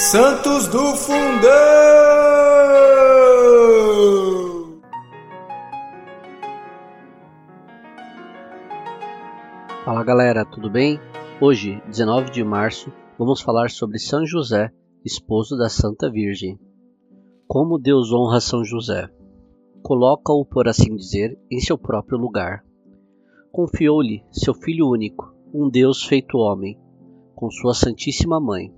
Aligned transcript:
Santos 0.00 0.68
do 0.68 0.94
Fundão! 0.94 1.50
Fala 9.84 10.04
galera, 10.04 10.44
tudo 10.44 10.70
bem? 10.70 11.00
Hoje, 11.40 11.82
19 11.88 12.30
de 12.30 12.44
março, 12.44 12.92
vamos 13.18 13.40
falar 13.40 13.70
sobre 13.70 13.98
São 13.98 14.24
José, 14.24 14.70
esposo 15.04 15.58
da 15.58 15.68
Santa 15.68 16.08
Virgem. 16.08 16.56
Como 17.48 17.76
Deus 17.76 18.12
honra 18.12 18.40
São 18.40 18.64
José? 18.64 19.08
Coloca-o, 19.82 20.46
por 20.46 20.68
assim 20.68 20.94
dizer, 20.94 21.36
em 21.50 21.58
seu 21.58 21.76
próprio 21.76 22.16
lugar. 22.16 22.62
Confiou-lhe 23.50 24.24
seu 24.30 24.54
filho 24.54 24.88
único, 24.88 25.34
um 25.52 25.68
Deus 25.68 26.04
feito 26.04 26.38
homem, 26.38 26.78
com 27.34 27.50
sua 27.50 27.74
Santíssima 27.74 28.38
Mãe. 28.38 28.77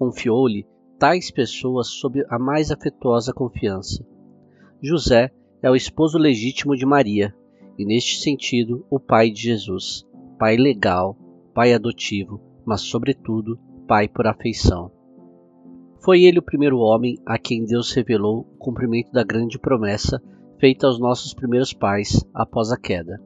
Confiou-lhe 0.00 0.66
tais 0.98 1.30
pessoas 1.30 1.88
sob 1.88 2.24
a 2.30 2.38
mais 2.38 2.70
afetuosa 2.70 3.34
confiança. 3.34 4.02
José 4.82 5.30
é 5.62 5.70
o 5.70 5.76
esposo 5.76 6.16
legítimo 6.16 6.74
de 6.74 6.86
Maria 6.86 7.34
e, 7.78 7.84
neste 7.84 8.18
sentido, 8.18 8.82
o 8.88 8.98
pai 8.98 9.28
de 9.28 9.42
Jesus, 9.42 10.06
pai 10.38 10.56
legal, 10.56 11.18
pai 11.52 11.74
adotivo, 11.74 12.40
mas, 12.64 12.80
sobretudo, 12.80 13.58
pai 13.86 14.08
por 14.08 14.26
afeição. 14.26 14.90
Foi 16.02 16.22
ele 16.22 16.38
o 16.38 16.42
primeiro 16.42 16.78
homem 16.78 17.18
a 17.26 17.38
quem 17.38 17.66
Deus 17.66 17.92
revelou 17.92 18.40
o 18.54 18.56
cumprimento 18.56 19.12
da 19.12 19.22
grande 19.22 19.58
promessa 19.58 20.18
feita 20.58 20.86
aos 20.86 20.98
nossos 20.98 21.34
primeiros 21.34 21.74
pais 21.74 22.24
após 22.32 22.72
a 22.72 22.78
queda. 22.78 23.22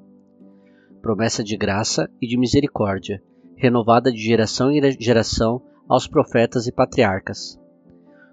Promessa 1.00 1.44
de 1.44 1.56
graça 1.56 2.10
e 2.20 2.26
de 2.26 2.36
misericórdia, 2.36 3.22
renovada 3.54 4.10
de 4.10 4.18
geração 4.18 4.72
em 4.72 4.80
geração 5.00 5.62
aos 5.88 6.06
profetas 6.06 6.66
e 6.66 6.72
patriarcas. 6.72 7.60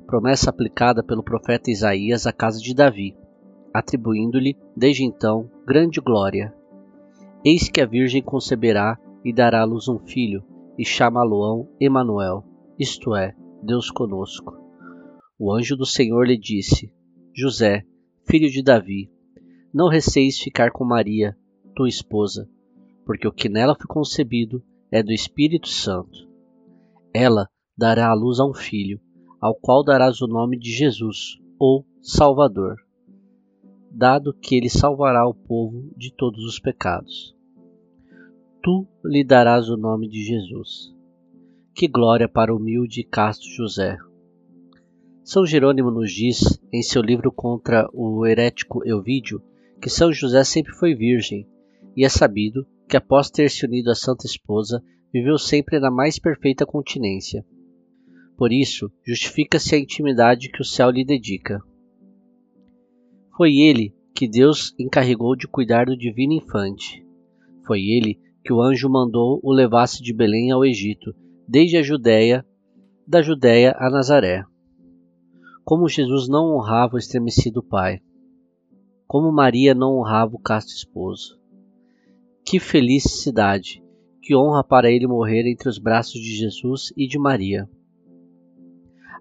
Promessa 0.05 0.49
aplicada 0.49 1.03
pelo 1.03 1.23
profeta 1.23 1.71
Isaías 1.71 2.25
à 2.25 2.33
casa 2.33 2.59
de 2.59 2.73
Davi, 2.73 3.15
atribuindo-lhe, 3.73 4.57
desde 4.75 5.03
então, 5.03 5.49
grande 5.65 5.99
glória. 5.99 6.53
Eis 7.43 7.69
que 7.69 7.81
a 7.81 7.85
Virgem 7.85 8.21
conceberá 8.21 8.97
e 9.23 9.33
dará 9.33 9.61
à 9.61 9.65
luz 9.65 9.87
um 9.87 9.99
filho, 9.99 10.43
e 10.77 10.85
chamá-lo-ão 10.85 11.69
Emanuel, 11.79 12.43
isto 12.77 13.15
é, 13.15 13.35
Deus 13.61 13.91
conosco. 13.91 14.57
O 15.37 15.53
anjo 15.53 15.75
do 15.75 15.85
Senhor 15.85 16.25
lhe 16.25 16.37
disse: 16.37 16.93
José, 17.33 17.83
filho 18.25 18.49
de 18.49 18.63
Davi, 18.63 19.09
não 19.73 19.87
receis 19.87 20.39
ficar 20.39 20.71
com 20.71 20.83
Maria, 20.83 21.37
tua 21.75 21.87
esposa, 21.87 22.49
porque 23.05 23.27
o 23.27 23.31
que 23.31 23.49
nela 23.49 23.75
foi 23.75 23.87
concebido 23.87 24.63
é 24.91 25.01
do 25.01 25.11
Espírito 25.11 25.67
Santo. 25.67 26.30
Ela 27.13 27.49
dará 27.77 28.09
à 28.09 28.13
luz 28.13 28.39
a 28.39 28.45
um 28.45 28.53
filho, 28.53 28.99
ao 29.39 29.55
qual 29.55 29.83
darás 29.83 30.21
o 30.21 30.27
nome 30.27 30.57
de 30.57 30.71
Jesus, 30.71 31.39
ou 31.59 31.85
Salvador 32.01 32.77
dado 33.91 34.33
que 34.33 34.55
ele 34.55 34.69
salvará 34.69 35.27
o 35.27 35.33
povo 35.33 35.91
de 35.97 36.13
todos 36.13 36.45
os 36.45 36.57
pecados. 36.59 37.35
Tu 38.63 38.87
lhe 39.03 39.23
darás 39.23 39.69
o 39.69 39.75
nome 39.75 40.07
de 40.07 40.23
Jesus. 40.23 40.95
Que 41.73 41.87
glória 41.87 42.27
para 42.27 42.53
o 42.53 42.57
humilde 42.57 43.01
e 43.01 43.03
casto 43.03 43.45
José. 43.49 43.97
São 45.23 45.45
Jerônimo 45.45 45.91
nos 45.91 46.11
diz, 46.11 46.59
em 46.71 46.81
seu 46.81 47.01
livro 47.01 47.31
contra 47.31 47.87
o 47.93 48.25
herético 48.25 48.81
Euvídio, 48.85 49.41
que 49.81 49.89
São 49.89 50.11
José 50.11 50.43
sempre 50.43 50.73
foi 50.73 50.95
virgem, 50.95 51.47
e 51.95 52.05
é 52.05 52.09
sabido 52.09 52.65
que 52.87 52.97
após 52.97 53.29
ter 53.29 53.49
se 53.49 53.65
unido 53.65 53.89
à 53.89 53.95
Santa 53.95 54.25
Esposa, 54.25 54.81
viveu 55.13 55.37
sempre 55.37 55.79
na 55.79 55.91
mais 55.91 56.17
perfeita 56.17 56.65
continência. 56.65 57.45
Por 58.37 58.51
isso, 58.51 58.91
justifica-se 59.05 59.75
a 59.75 59.79
intimidade 59.79 60.49
que 60.49 60.61
o 60.61 60.65
céu 60.65 60.89
lhe 60.89 61.05
dedica. 61.05 61.61
Foi 63.35 63.55
ele 63.57 63.93
que 64.15 64.27
Deus 64.27 64.73
encarregou 64.79 65.35
de 65.35 65.47
cuidar 65.47 65.85
do 65.85 65.97
divino 65.97 66.33
infante. 66.33 67.05
Foi 67.65 67.81
ele 67.81 68.19
que 68.43 68.53
o 68.53 68.61
anjo 68.61 68.89
mandou 68.89 69.39
o 69.43 69.51
levasse 69.51 70.01
de 70.01 70.13
Belém 70.13 70.51
ao 70.51 70.65
Egito, 70.65 71.13
desde 71.47 71.77
a 71.77 71.83
Judéia, 71.83 72.45
da 73.07 73.21
Judéia 73.21 73.75
a 73.77 73.89
Nazaré. 73.89 74.43
Como 75.63 75.87
Jesus 75.87 76.27
não 76.27 76.55
honrava 76.55 76.95
o 76.95 76.97
estremecido 76.97 77.61
pai. 77.61 78.01
Como 79.07 79.31
Maria 79.31 79.75
não 79.75 79.97
honrava 79.97 80.35
o 80.35 80.39
casto 80.39 80.69
esposo. 80.69 81.39
Que 82.43 82.59
felicidade, 82.59 83.80
que 84.21 84.35
honra 84.35 84.63
para 84.63 84.91
ele 84.91 85.07
morrer 85.07 85.49
entre 85.49 85.67
os 85.67 85.79
braços 85.79 86.21
de 86.21 86.35
Jesus 86.35 86.93
e 86.95 87.07
de 87.07 87.17
Maria. 87.17 87.67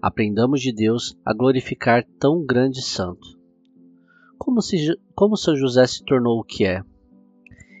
Aprendamos 0.01 0.61
de 0.61 0.71
Deus 0.71 1.17
a 1.25 1.33
glorificar 1.33 2.05
tão 2.19 2.45
grande 2.45 2.81
santo. 2.81 3.27
Como, 4.37 4.61
se, 4.61 4.97
como 5.13 5.35
São 5.35 5.55
José 5.55 5.85
se 5.85 6.03
tornou 6.03 6.39
o 6.39 6.43
que 6.43 6.65
é? 6.65 6.83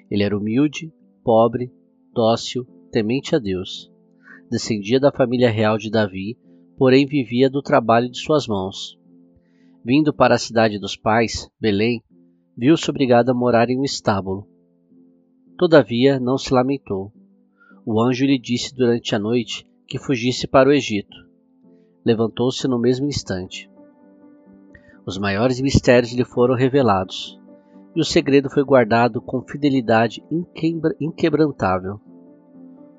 Ele 0.09 0.23
era 0.23 0.37
humilde, 0.37 0.91
pobre, 1.23 1.71
dócil, 2.13 2.65
temente 2.91 3.35
a 3.35 3.39
Deus. 3.39 3.91
Descendia 4.49 4.99
da 4.99 5.11
família 5.11 5.49
real 5.49 5.77
de 5.77 5.89
Davi, 5.89 6.37
porém 6.77 7.05
vivia 7.05 7.49
do 7.49 7.61
trabalho 7.61 8.09
de 8.09 8.19
suas 8.19 8.47
mãos. 8.47 8.99
Vindo 9.83 10.13
para 10.13 10.35
a 10.35 10.39
cidade 10.39 10.77
dos 10.77 10.95
pais, 10.95 11.49
Belém, 11.59 12.03
viu-se 12.57 12.89
obrigado 12.89 13.29
a 13.29 13.33
morar 13.33 13.69
em 13.69 13.79
um 13.79 13.83
estábulo. 13.83 14.47
Todavia 15.61 16.19
não 16.19 16.39
se 16.39 16.51
lamentou. 16.51 17.13
O 17.85 18.01
anjo 18.01 18.25
lhe 18.25 18.39
disse 18.39 18.73
durante 18.73 19.13
a 19.13 19.19
noite 19.19 19.63
que 19.85 19.99
fugisse 19.99 20.47
para 20.47 20.67
o 20.67 20.73
Egito. 20.73 21.15
Levantou-se 22.03 22.67
no 22.67 22.79
mesmo 22.79 23.05
instante. 23.05 23.69
Os 25.05 25.19
maiores 25.19 25.61
mistérios 25.61 26.13
lhe 26.13 26.25
foram 26.25 26.55
revelados, 26.55 27.39
e 27.95 28.01
o 28.01 28.03
segredo 28.03 28.49
foi 28.49 28.63
guardado 28.63 29.21
com 29.21 29.43
fidelidade 29.43 30.23
inquebrantável. 30.99 32.01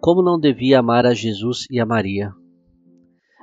Como 0.00 0.22
não 0.22 0.38
devia 0.38 0.78
amar 0.78 1.04
a 1.04 1.14
Jesus 1.14 1.66
e 1.68 1.80
a 1.80 1.84
Maria? 1.84 2.32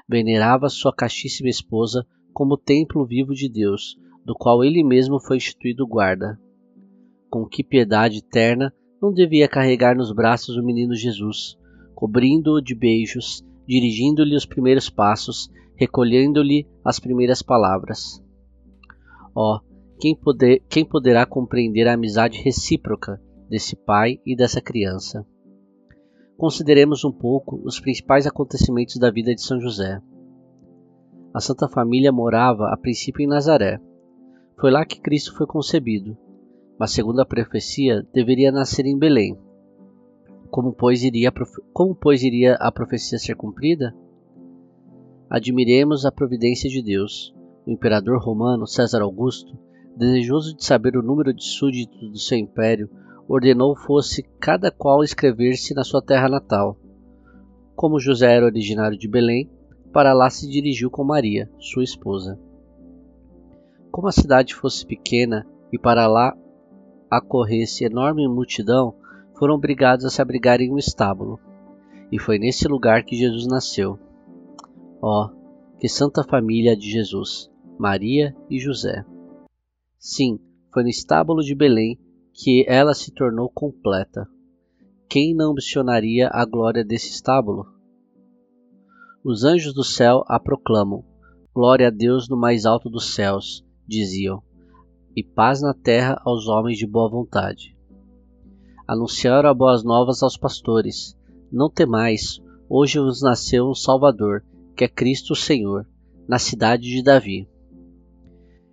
Venerava 0.07 0.69
sua 0.69 0.95
castíssima 0.95 1.49
esposa 1.49 2.07
como 2.31 2.55
templo 2.55 3.05
vivo 3.05 3.33
de 3.33 3.49
Deus, 3.49 3.97
do 4.23 4.33
qual 4.33 4.63
ele 4.63 4.81
mesmo 4.81 5.19
foi 5.19 5.35
instituído 5.35 5.85
guarda. 5.85 6.39
Com 7.29 7.45
que 7.45 7.65
piedade 7.65 8.19
eterna 8.19 8.73
não 9.01 9.13
devia 9.13 9.47
carregar 9.47 9.95
nos 9.95 10.11
braços 10.11 10.57
o 10.57 10.63
menino 10.63 10.93
Jesus, 10.93 11.57
cobrindo-o 11.95 12.61
de 12.61 12.75
beijos, 12.75 13.43
dirigindo-lhe 13.67 14.35
os 14.35 14.45
primeiros 14.45 14.89
passos, 14.89 15.49
recolhendo-lhe 15.75 16.67
as 16.83 16.99
primeiras 16.99 17.41
palavras. 17.41 18.21
Oh, 19.33 19.59
quem, 19.99 20.15
poder, 20.15 20.61
quem 20.69 20.83
poderá 20.83 21.25
compreender 21.25 21.87
a 21.87 21.93
amizade 21.93 22.41
recíproca 22.41 23.21
desse 23.49 23.75
pai 23.75 24.19
e 24.25 24.35
dessa 24.35 24.61
criança? 24.61 25.25
Consideremos 26.37 27.03
um 27.03 27.11
pouco 27.11 27.61
os 27.65 27.79
principais 27.79 28.25
acontecimentos 28.25 28.97
da 28.97 29.11
vida 29.11 29.35
de 29.35 29.41
São 29.41 29.59
José. 29.59 30.01
A 31.33 31.39
Santa 31.39 31.67
Família 31.67 32.11
morava 32.11 32.69
a 32.73 32.77
princípio 32.77 33.23
em 33.23 33.27
Nazaré. 33.27 33.79
Foi 34.59 34.71
lá 34.71 34.85
que 34.85 35.01
Cristo 35.01 35.35
foi 35.35 35.45
concebido, 35.45 36.17
mas 36.79 36.91
segundo 36.91 37.19
a 37.19 37.25
profecia 37.25 38.07
deveria 38.13 38.51
nascer 38.51 38.85
em 38.85 38.97
Belém. 38.97 39.37
Como 40.49 40.71
pois 40.71 41.03
iria, 41.03 41.31
como, 41.73 41.93
pois, 41.93 42.23
iria 42.23 42.55
a 42.55 42.71
profecia 42.71 43.19
ser 43.19 43.35
cumprida? 43.35 43.93
Admiremos 45.29 46.05
a 46.05 46.11
providência 46.11 46.69
de 46.69 46.81
Deus 46.81 47.35
o 47.69 47.71
imperador 47.71 48.19
romano 48.19 48.65
César 48.65 49.01
Augusto, 49.01 49.55
desejoso 49.95 50.55
de 50.55 50.65
saber 50.65 50.97
o 50.97 51.03
número 51.03 51.31
de 51.33 51.43
súditos 51.43 52.11
do 52.11 52.17
seu 52.17 52.37
império, 52.37 52.89
ordenou 53.27 53.75
fosse 53.75 54.23
cada 54.39 54.71
qual 54.71 55.03
escrever-se 55.03 55.75
na 55.75 55.83
sua 55.83 56.01
terra 56.01 56.27
natal. 56.27 56.77
Como 57.75 57.99
José 57.99 58.33
era 58.33 58.45
originário 58.45 58.97
de 58.97 59.07
Belém, 59.07 59.49
para 59.93 60.13
lá 60.13 60.29
se 60.29 60.49
dirigiu 60.49 60.89
com 60.89 61.03
Maria, 61.03 61.49
sua 61.59 61.83
esposa. 61.83 62.39
Como 63.91 64.07
a 64.07 64.11
cidade 64.11 64.55
fosse 64.55 64.85
pequena 64.85 65.45
e 65.71 65.77
para 65.77 66.07
lá 66.07 66.35
acorresse 67.09 67.85
enorme 67.85 68.27
multidão, 68.27 68.95
foram 69.37 69.55
obrigados 69.55 70.05
a 70.05 70.09
se 70.09 70.21
abrigar 70.21 70.61
em 70.61 70.71
um 70.71 70.77
estábulo. 70.77 71.39
E 72.11 72.19
foi 72.19 72.37
nesse 72.39 72.67
lugar 72.67 73.03
que 73.03 73.15
Jesus 73.15 73.47
nasceu. 73.47 73.99
Ó, 75.01 75.25
oh, 75.25 75.77
que 75.77 75.87
santa 75.87 76.23
família 76.23 76.75
de 76.75 76.89
Jesus! 76.89 77.49
Maria 77.79 78.35
e 78.49 78.59
José. 78.59 79.05
Sim, 79.97 80.37
foi 80.73 80.83
no 80.83 80.89
estábulo 80.89 81.41
de 81.41 81.55
Belém 81.55 81.97
que 82.33 82.65
ela 82.67 82.93
se 82.93 83.09
tornou 83.09 83.49
completa. 83.49 84.27
Quem 85.07 85.33
não 85.33 85.51
ambicionaria 85.51 86.29
a 86.29 86.43
glória 86.43 86.83
desse 86.83 87.09
estábulo? 87.09 87.65
Os 89.23 89.45
anjos 89.45 89.73
do 89.73 89.83
céu 89.83 90.25
a 90.27 90.37
proclamam: 90.37 91.05
Glória 91.55 91.87
a 91.87 91.89
Deus 91.89 92.27
no 92.27 92.35
mais 92.35 92.65
alto 92.65 92.89
dos 92.89 93.13
céus, 93.13 93.65
diziam, 93.87 94.43
e 95.19 95.23
paz 95.23 95.61
na 95.61 95.73
terra 95.73 96.21
aos 96.23 96.47
homens 96.47 96.77
de 96.77 96.87
boa 96.87 97.09
vontade. 97.09 97.75
Anunciaram 98.87 99.49
a 99.49 99.53
boas 99.53 99.83
novas 99.83 100.23
aos 100.23 100.37
pastores: 100.37 101.15
Não 101.51 101.69
temais, 101.69 102.41
hoje 102.69 102.99
vos 102.99 103.21
nasceu 103.21 103.69
um 103.69 103.75
Salvador, 103.75 104.43
que 104.75 104.85
é 104.85 104.87
Cristo 104.87 105.33
o 105.33 105.35
Senhor, 105.35 105.85
na 106.27 106.39
cidade 106.39 106.83
de 106.83 107.03
Davi. 107.03 107.47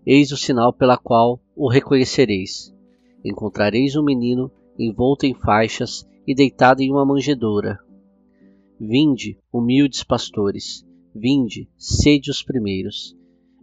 Eis 0.07 0.31
o 0.31 0.37
sinal 0.37 0.73
pela 0.73 0.97
qual 0.97 1.41
o 1.57 1.69
reconhecereis. 1.69 2.73
Encontrareis 3.25 3.97
um 3.97 4.05
menino 4.05 4.51
envolto 4.79 5.27
em 5.27 5.35
faixas 5.35 6.07
e 6.25 6.33
deitado 6.33 6.81
em 6.81 6.93
uma 6.93 7.05
manjedoura. 7.05 7.79
Vinde, 8.79 9.37
humildes 9.53 10.05
pastores, 10.05 10.87
vinde, 11.13 11.69
sede 11.77 12.31
os 12.31 12.43
primeiros. 12.43 13.17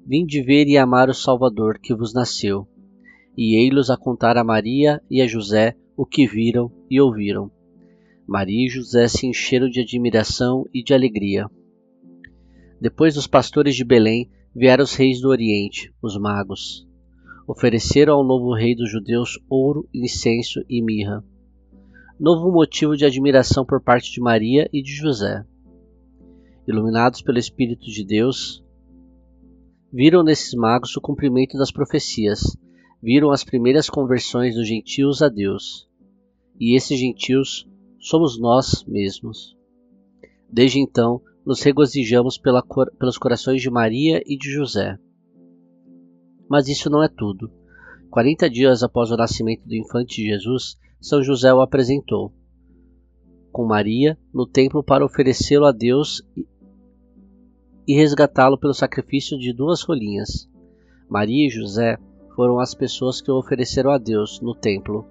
Vinde 0.05 0.41
ver 0.41 0.67
e 0.67 0.77
amar 0.77 1.09
o 1.09 1.13
Salvador 1.13 1.79
que 1.79 1.95
vos 1.95 2.13
nasceu. 2.13 2.67
E 3.37 3.55
ei-los 3.55 3.89
a 3.89 3.97
contar 3.97 4.37
a 4.37 4.43
Maria 4.43 5.01
e 5.09 5.21
a 5.21 5.27
José 5.27 5.75
o 5.97 6.05
que 6.05 6.27
viram 6.27 6.71
e 6.89 6.99
ouviram. 7.01 7.51
Maria 8.27 8.65
e 8.65 8.69
José 8.69 9.07
se 9.07 9.27
encheram 9.27 9.69
de 9.69 9.81
admiração 9.81 10.65
e 10.73 10.83
de 10.83 10.93
alegria. 10.93 11.47
Depois 12.79 13.15
dos 13.15 13.27
pastores 13.27 13.75
de 13.75 13.83
Belém 13.83 14.29
vieram 14.55 14.83
os 14.83 14.95
reis 14.95 15.21
do 15.21 15.29
Oriente, 15.29 15.93
os 16.01 16.17
magos. 16.17 16.87
Ofereceram 17.47 18.13
ao 18.13 18.23
novo 18.23 18.53
rei 18.53 18.75
dos 18.75 18.89
judeus 18.89 19.39
ouro, 19.49 19.87
incenso 19.93 20.63
e 20.69 20.81
mirra. 20.81 21.23
Novo 22.19 22.51
motivo 22.51 22.95
de 22.95 23.05
admiração 23.05 23.65
por 23.65 23.81
parte 23.81 24.11
de 24.11 24.21
Maria 24.21 24.69
e 24.71 24.81
de 24.81 24.93
José. 24.93 25.43
Iluminados 26.67 27.21
pelo 27.21 27.37
Espírito 27.37 27.85
de 27.85 28.05
Deus, 28.05 28.63
viram 29.91 30.23
nesses 30.23 30.53
magos 30.53 30.95
o 30.95 31.01
cumprimento 31.01 31.57
das 31.57 31.71
profecias, 31.71 32.57
viram 33.03 33.31
as 33.31 33.43
primeiras 33.43 33.89
conversões 33.89 34.55
dos 34.55 34.65
gentios 34.65 35.21
a 35.21 35.27
Deus. 35.27 35.89
E 36.57 36.73
esses 36.73 36.97
gentios 36.97 37.69
somos 37.99 38.39
nós 38.39 38.85
mesmos. 38.85 39.57
Desde 40.49 40.79
então, 40.79 41.21
nos 41.45 41.61
regozijamos 41.61 42.37
pela, 42.37 42.63
pelos 42.97 43.17
corações 43.17 43.61
de 43.61 43.69
Maria 43.69 44.23
e 44.25 44.37
de 44.37 44.49
José. 44.49 44.97
Mas 46.49 46.69
isso 46.69 46.89
não 46.89 47.03
é 47.03 47.09
tudo. 47.09 47.51
Quarenta 48.09 48.49
dias 48.49 48.83
após 48.83 49.11
o 49.11 49.17
nascimento 49.17 49.67
do 49.67 49.75
infante 49.75 50.23
Jesus, 50.23 50.77
São 51.01 51.21
José 51.21 51.53
o 51.53 51.59
apresentou, 51.59 52.31
com 53.51 53.65
Maria, 53.65 54.17
no 54.33 54.47
templo 54.47 54.81
para 54.81 55.03
oferecê-lo 55.03 55.65
a 55.65 55.73
Deus 55.73 56.21
e 57.85 57.93
resgatá-lo 57.95 58.57
pelo 58.57 58.73
sacrifício 58.73 59.37
de 59.37 59.51
duas 59.51 59.81
rolinhas. 59.81 60.49
Maria 61.09 61.47
e 61.47 61.49
José 61.49 61.97
foram 62.35 62.59
as 62.59 62.73
pessoas 62.73 63.21
que 63.21 63.31
o 63.31 63.37
ofereceram 63.37 63.91
a 63.91 63.97
Deus 63.97 64.39
no 64.41 64.55
templo 64.55 65.05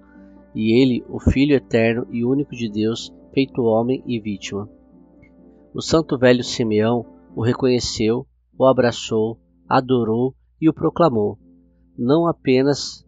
e 0.55 0.79
ele, 0.81 1.03
o 1.09 1.19
Filho 1.19 1.55
eterno 1.55 2.07
e 2.11 2.23
único 2.23 2.55
de 2.55 2.69
Deus, 2.69 3.13
feito 3.33 3.63
homem 3.63 4.03
e 4.05 4.19
vítima. 4.19 4.69
O 5.73 5.81
santo 5.81 6.17
velho 6.17 6.43
Simeão 6.43 7.05
o 7.35 7.41
reconheceu, 7.41 8.27
o 8.57 8.65
abraçou, 8.65 9.39
adorou 9.67 10.35
e 10.61 10.69
o 10.69 10.73
proclamou, 10.73 11.39
não 11.97 12.27
apenas 12.27 13.03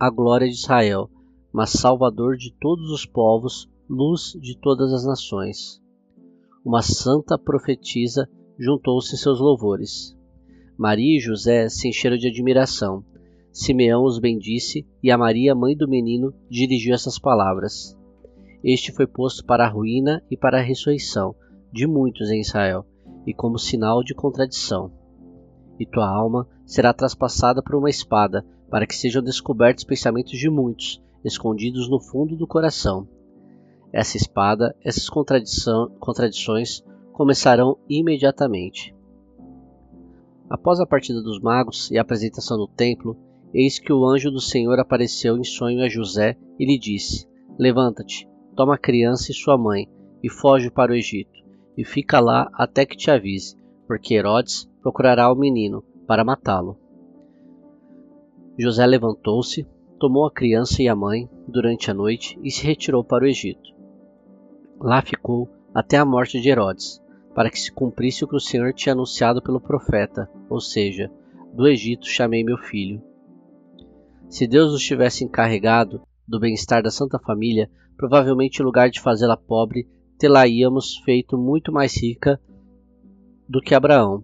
a 0.00 0.08
glória 0.08 0.48
de 0.48 0.54
Israel, 0.54 1.10
mas 1.52 1.70
Salvador 1.70 2.36
de 2.36 2.54
todos 2.58 2.90
os 2.90 3.04
povos, 3.04 3.68
luz 3.88 4.32
de 4.40 4.58
todas 4.58 4.92
as 4.92 5.04
nações. 5.04 5.80
Uma 6.64 6.82
santa 6.82 7.38
profetisa 7.38 8.28
juntou-se 8.58 9.16
seus 9.16 9.40
louvores. 9.40 10.16
Maria 10.78 11.16
e 11.16 11.20
José 11.20 11.68
se 11.68 11.88
encheram 11.88 12.16
de 12.16 12.28
admiração 12.28 13.04
Simeão 13.52 14.04
os 14.04 14.18
bendisse 14.18 14.86
e 15.02 15.10
a 15.10 15.18
Maria, 15.18 15.54
mãe 15.54 15.76
do 15.76 15.88
menino, 15.88 16.32
dirigiu 16.48 16.94
essas 16.94 17.18
palavras: 17.18 17.96
Este 18.62 18.92
foi 18.92 19.06
posto 19.06 19.44
para 19.44 19.64
a 19.64 19.68
ruína 19.68 20.22
e 20.30 20.36
para 20.36 20.58
a 20.58 20.62
ressurreição 20.62 21.34
de 21.72 21.86
muitos 21.86 22.30
em 22.30 22.40
Israel, 22.40 22.86
e 23.26 23.34
como 23.34 23.58
sinal 23.58 24.02
de 24.02 24.14
contradição. 24.14 24.90
E 25.78 25.86
tua 25.86 26.08
alma 26.08 26.48
será 26.64 26.92
traspassada 26.92 27.62
por 27.62 27.74
uma 27.74 27.90
espada, 27.90 28.44
para 28.70 28.86
que 28.86 28.96
sejam 28.96 29.22
descobertos 29.22 29.84
pensamentos 29.84 30.38
de 30.38 30.50
muitos, 30.50 31.02
escondidos 31.24 31.88
no 31.88 32.00
fundo 32.00 32.36
do 32.36 32.46
coração. 32.46 33.08
Essa 33.92 34.16
espada, 34.16 34.74
essas 34.84 35.08
contradições 35.08 36.84
começarão 37.12 37.78
imediatamente. 37.88 38.94
Após 40.48 40.80
a 40.80 40.86
partida 40.86 41.22
dos 41.22 41.40
magos 41.40 41.90
e 41.90 41.98
a 41.98 42.02
apresentação 42.02 42.58
no 42.58 42.66
templo, 42.66 43.16
Eis 43.52 43.78
que 43.78 43.92
o 43.92 44.04
anjo 44.04 44.30
do 44.30 44.40
Senhor 44.40 44.78
apareceu 44.78 45.38
em 45.38 45.44
sonho 45.44 45.82
a 45.82 45.88
José 45.88 46.36
e 46.58 46.66
lhe 46.66 46.78
disse: 46.78 47.26
Levanta-te, 47.58 48.28
toma 48.54 48.74
a 48.74 48.78
criança 48.78 49.30
e 49.30 49.34
sua 49.34 49.56
mãe, 49.56 49.88
e 50.22 50.28
foge 50.28 50.70
para 50.70 50.92
o 50.92 50.94
Egito, 50.94 51.42
e 51.76 51.84
fica 51.84 52.20
lá 52.20 52.50
até 52.54 52.84
que 52.84 52.96
te 52.96 53.10
avise, 53.10 53.56
porque 53.86 54.14
Herodes 54.14 54.68
procurará 54.82 55.32
o 55.32 55.36
menino 55.36 55.82
para 56.06 56.24
matá-lo. 56.24 56.76
José 58.58 58.84
levantou-se, 58.84 59.66
tomou 59.98 60.26
a 60.26 60.32
criança 60.32 60.82
e 60.82 60.88
a 60.88 60.94
mãe 60.94 61.28
durante 61.46 61.90
a 61.90 61.94
noite 61.94 62.38
e 62.42 62.50
se 62.50 62.66
retirou 62.66 63.04
para 63.04 63.24
o 63.24 63.26
Egito. 63.28 63.72
Lá 64.80 65.00
ficou 65.00 65.48
até 65.74 65.96
a 65.96 66.04
morte 66.04 66.40
de 66.40 66.48
Herodes, 66.48 67.00
para 67.34 67.50
que 67.50 67.58
se 67.58 67.72
cumprisse 67.72 68.24
o 68.24 68.28
que 68.28 68.36
o 68.36 68.40
Senhor 68.40 68.72
tinha 68.72 68.92
anunciado 68.92 69.40
pelo 69.40 69.60
profeta, 69.60 70.28
ou 70.50 70.60
seja, 70.60 71.10
do 71.52 71.66
Egito 71.66 72.06
chamei 72.06 72.42
meu 72.42 72.58
filho. 72.58 73.02
Se 74.28 74.46
Deus 74.46 74.72
nos 74.72 74.82
tivesse 74.82 75.24
encarregado 75.24 76.02
do 76.26 76.38
bem-estar 76.38 76.82
da 76.82 76.90
Santa 76.90 77.18
Família, 77.18 77.70
provavelmente 77.96 78.60
em 78.60 78.64
lugar 78.64 78.90
de 78.90 79.00
fazê-la 79.00 79.36
pobre, 79.36 79.88
tê-la-íamos 80.18 80.98
feito 80.98 81.38
muito 81.38 81.72
mais 81.72 81.96
rica 81.96 82.38
do 83.48 83.60
que 83.62 83.74
Abraão. 83.74 84.22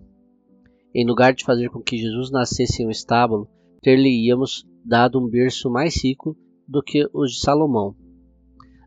Em 0.94 1.06
lugar 1.06 1.32
de 1.32 1.42
fazer 1.42 1.70
com 1.70 1.80
que 1.80 1.96
Jesus 1.96 2.30
nascesse 2.30 2.82
em 2.82 2.86
um 2.86 2.90
estábulo, 2.90 3.48
ter-lhe-íamos 3.80 4.66
dado 4.84 5.18
um 5.18 5.26
berço 5.26 5.70
mais 5.70 6.04
rico 6.04 6.36
do 6.68 6.82
que 6.82 7.08
os 7.12 7.32
de 7.32 7.40
Salomão. 7.40 7.96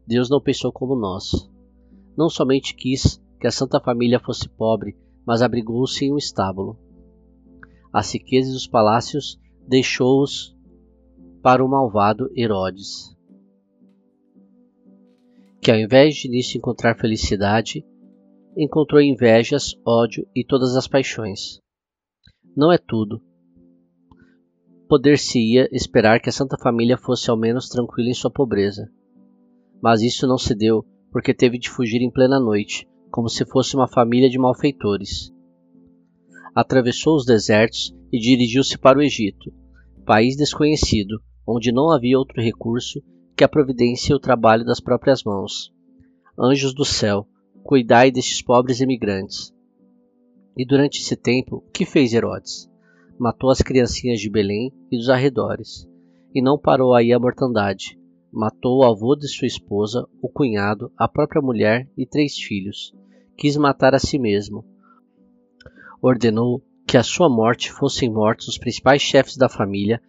Deus 0.05 0.29
não 0.29 0.39
pensou 0.39 0.71
como 0.71 0.95
nós. 0.95 1.49
Não 2.15 2.29
somente 2.29 2.75
quis 2.75 3.19
que 3.39 3.47
a 3.47 3.51
Santa 3.51 3.79
Família 3.79 4.19
fosse 4.19 4.47
pobre, 4.47 4.95
mas 5.25 5.41
abrigou-se 5.41 6.05
em 6.05 6.13
um 6.13 6.17
estábulo. 6.17 6.77
As 7.91 8.13
riquezas 8.13 8.53
dos 8.53 8.67
palácios 8.67 9.39
deixou-os 9.67 10.56
para 11.47 11.63
o 11.63 11.69
malvado 11.69 12.29
Herodes, 12.35 13.15
que 15.61 15.71
ao 15.71 15.77
invés 15.77 16.13
de 16.13 16.27
nisso 16.27 16.57
encontrar 16.57 16.99
felicidade, 16.99 17.85
encontrou 18.57 18.99
invejas, 18.99 19.73
ódio 19.85 20.27
e 20.35 20.43
todas 20.43 20.75
as 20.75 20.89
paixões. 20.89 21.61
Não 22.53 22.69
é 22.69 22.77
tudo. 22.77 23.21
Poder-se-ia 24.89 25.69
esperar 25.71 26.19
que 26.19 26.27
a 26.27 26.33
Santa 26.33 26.57
Família 26.61 26.97
fosse 26.97 27.29
ao 27.29 27.37
menos 27.37 27.69
tranquila 27.69 28.09
em 28.09 28.13
sua 28.13 28.29
pobreza. 28.29 28.91
Mas 29.81 30.01
isso 30.01 30.27
não 30.27 30.37
se 30.37 30.53
deu 30.53 30.85
porque 31.13 31.33
teve 31.33 31.57
de 31.57 31.69
fugir 31.69 32.01
em 32.01 32.11
plena 32.11 32.41
noite, 32.41 32.85
como 33.09 33.29
se 33.29 33.45
fosse 33.45 33.73
uma 33.73 33.87
família 33.87 34.29
de 34.29 34.37
malfeitores. 34.37 35.33
Atravessou 36.53 37.15
os 37.15 37.25
desertos 37.25 37.95
e 38.11 38.19
dirigiu-se 38.19 38.77
para 38.77 38.99
o 38.99 39.01
Egito, 39.01 39.49
país 40.05 40.35
desconhecido, 40.35 41.21
onde 41.47 41.71
não 41.71 41.89
havia 41.89 42.19
outro 42.19 42.41
recurso 42.41 43.01
que 43.35 43.43
a 43.43 43.47
providência 43.47 44.11
e 44.11 44.15
o 44.15 44.19
trabalho 44.19 44.65
das 44.65 44.81
próprias 44.81 45.23
mãos. 45.23 45.71
Anjos 46.37 46.73
do 46.73 46.83
céu, 46.83 47.25
cuidai 47.63 48.11
destes 48.11 48.41
pobres 48.41 48.81
emigrantes. 48.81 49.53
E 50.57 50.65
durante 50.65 50.99
esse 50.99 51.15
tempo, 51.15 51.63
que 51.71 51.85
fez 51.85 52.13
Herodes? 52.13 52.69
Matou 53.17 53.49
as 53.49 53.61
criancinhas 53.61 54.19
de 54.19 54.29
Belém 54.29 54.73
e 54.91 54.97
dos 54.97 55.09
arredores. 55.09 55.87
E 56.33 56.41
não 56.41 56.57
parou 56.57 56.93
aí 56.93 57.13
a 57.13 57.19
mortandade. 57.19 57.97
Matou 58.31 58.79
o 58.79 58.83
avô 58.83 59.15
de 59.15 59.27
sua 59.27 59.47
esposa, 59.47 60.07
o 60.21 60.27
cunhado, 60.27 60.91
a 60.97 61.07
própria 61.07 61.41
mulher 61.41 61.89
e 61.97 62.05
três 62.05 62.37
filhos. 62.37 62.93
Quis 63.37 63.55
matar 63.55 63.95
a 63.95 63.99
si 63.99 64.19
mesmo. 64.19 64.65
Ordenou 66.01 66.61
que 66.85 66.97
a 66.97 67.03
sua 67.03 67.29
morte 67.29 67.71
fossem 67.71 68.11
mortos 68.11 68.47
os 68.47 68.57
principais 68.57 69.01
chefes 69.01 69.37
da 69.37 69.49
família, 69.49 70.01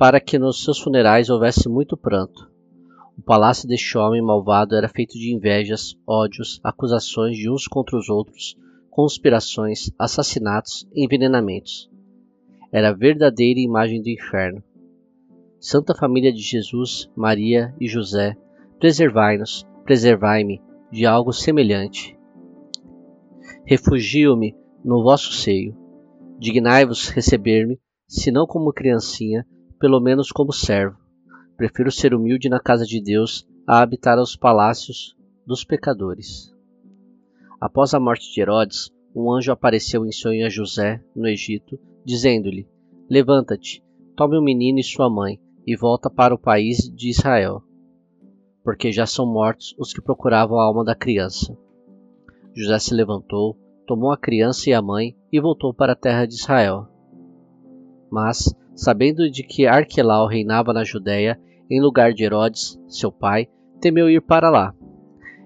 para 0.00 0.18
que 0.18 0.38
nos 0.38 0.64
seus 0.64 0.80
funerais 0.80 1.28
houvesse 1.28 1.68
muito 1.68 1.94
pranto. 1.94 2.50
O 3.18 3.20
palácio 3.20 3.68
deste 3.68 3.98
homem 3.98 4.22
malvado 4.22 4.74
era 4.74 4.88
feito 4.88 5.12
de 5.12 5.30
invejas, 5.30 5.94
ódios, 6.06 6.58
acusações 6.64 7.36
de 7.36 7.50
uns 7.50 7.68
contra 7.68 7.98
os 7.98 8.08
outros, 8.08 8.56
conspirações, 8.88 9.92
assassinatos 9.98 10.88
e 10.94 11.04
envenenamentos. 11.04 11.90
Era 12.72 12.88
a 12.88 12.94
verdadeira 12.94 13.60
imagem 13.60 14.00
do 14.00 14.08
inferno. 14.08 14.64
Santa 15.60 15.94
Família 15.94 16.32
de 16.32 16.40
Jesus, 16.40 17.10
Maria 17.14 17.74
e 17.78 17.86
José, 17.86 18.38
preservai-nos, 18.78 19.66
preservai-me 19.84 20.62
de 20.90 21.04
algo 21.04 21.30
semelhante. 21.30 22.18
Refugio-me 23.66 24.56
no 24.82 25.02
vosso 25.02 25.30
seio. 25.34 25.76
Dignai-vos 26.38 27.10
receber-me, 27.10 27.78
se 28.08 28.30
não 28.30 28.46
como 28.46 28.72
criancinha, 28.72 29.46
pelo 29.80 29.98
menos 29.98 30.30
como 30.30 30.52
servo. 30.52 30.98
Prefiro 31.56 31.90
ser 31.90 32.14
humilde 32.14 32.48
na 32.50 32.60
casa 32.60 32.84
de 32.84 33.00
Deus 33.00 33.48
a 33.66 33.80
habitar 33.80 34.18
aos 34.18 34.36
palácios 34.36 35.16
dos 35.46 35.64
pecadores. 35.64 36.54
Após 37.58 37.94
a 37.94 38.00
morte 38.00 38.32
de 38.32 38.40
Herodes, 38.40 38.90
um 39.16 39.32
anjo 39.32 39.50
apareceu 39.50 40.04
em 40.04 40.12
sonho 40.12 40.46
a 40.46 40.50
José, 40.50 41.02
no 41.16 41.26
Egito, 41.26 41.78
dizendo-lhe: 42.04 42.68
Levanta-te, 43.08 43.82
tome 44.14 44.38
o 44.38 44.42
menino 44.42 44.78
e 44.78 44.84
sua 44.84 45.10
mãe, 45.10 45.40
e 45.66 45.76
volta 45.76 46.10
para 46.10 46.34
o 46.34 46.38
país 46.38 46.90
de 46.94 47.10
Israel, 47.10 47.62
porque 48.62 48.92
já 48.92 49.06
são 49.06 49.26
mortos 49.26 49.74
os 49.78 49.92
que 49.92 50.02
procuravam 50.02 50.58
a 50.58 50.64
alma 50.64 50.84
da 50.84 50.94
criança. 50.94 51.56
José 52.54 52.78
se 52.78 52.94
levantou, 52.94 53.56
tomou 53.86 54.12
a 54.12 54.18
criança 54.18 54.68
e 54.68 54.74
a 54.74 54.82
mãe 54.82 55.16
e 55.32 55.40
voltou 55.40 55.72
para 55.72 55.92
a 55.92 55.96
terra 55.96 56.26
de 56.26 56.34
Israel. 56.34 56.86
Mas, 58.10 58.54
sabendo 58.80 59.30
de 59.30 59.42
que 59.42 59.66
Arquelau 59.66 60.26
reinava 60.26 60.72
na 60.72 60.82
Judéia, 60.84 61.38
em 61.70 61.82
lugar 61.82 62.14
de 62.14 62.24
Herodes, 62.24 62.80
seu 62.88 63.12
pai, 63.12 63.46
temeu 63.78 64.08
ir 64.08 64.22
para 64.22 64.48
lá. 64.48 64.74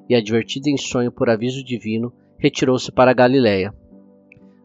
E, 0.08 0.14
advertido 0.14 0.68
em 0.68 0.76
sonho 0.76 1.10
por 1.10 1.28
aviso 1.28 1.64
divino, 1.64 2.12
retirou-se 2.38 2.92
para 2.92 3.10
a 3.10 3.14
Galiléia. 3.14 3.74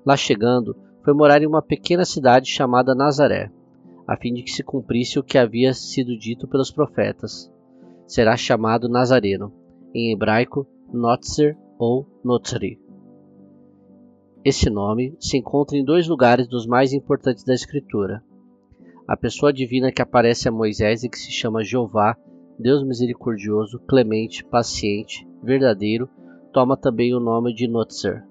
Lá 0.06 0.16
chegando, 0.16 0.78
foi 1.04 1.16
morar 1.16 1.42
em 1.42 1.48
uma 1.48 1.64
pequena 1.64 2.06
cidade 2.06 2.48
chamada 2.48 2.94
Nazaré, 2.94 3.52
a 4.08 4.16
fim 4.16 4.36
de 4.36 4.44
que 4.44 4.52
se 4.52 4.62
cumprisse 4.62 5.18
o 5.18 5.24
que 5.24 5.40
havia 5.40 5.74
sido 5.74 6.16
dito 6.16 6.48
pelos 6.48 6.70
profetas. 6.70 7.52
Será 8.06 8.38
chamado 8.38 8.88
Nazareno, 8.88 9.52
em 9.96 10.14
hebraico 10.14 10.68
Notzer 10.94 11.58
ou 11.80 12.06
Notzri. 12.24 12.80
Esse 14.46 14.70
nome 14.70 15.18
se 15.20 15.38
encontra 15.38 15.76
em 15.76 15.84
dois 15.84 16.08
lugares 16.08 16.48
dos 16.48 16.68
mais 16.68 16.94
importantes 16.94 17.44
da 17.44 17.56
Escritura. 17.56 18.24
A 19.10 19.18
pessoa 19.18 19.52
divina 19.52 19.92
que 19.92 20.04
aparece 20.04 20.48
a 20.48 20.52
Moisés 20.52 21.04
e 21.04 21.10
que 21.10 21.18
se 21.18 21.32
chama 21.32 21.64
Jeová, 21.64 22.16
Deus 22.60 22.86
misericordioso, 22.86 23.80
clemente, 23.88 24.46
paciente, 24.46 25.28
verdadeiro, 25.42 26.08
toma 26.54 26.78
também 26.78 27.16
o 27.16 27.20
nome 27.20 27.52
de 27.52 27.68
Notzer. 27.68 28.24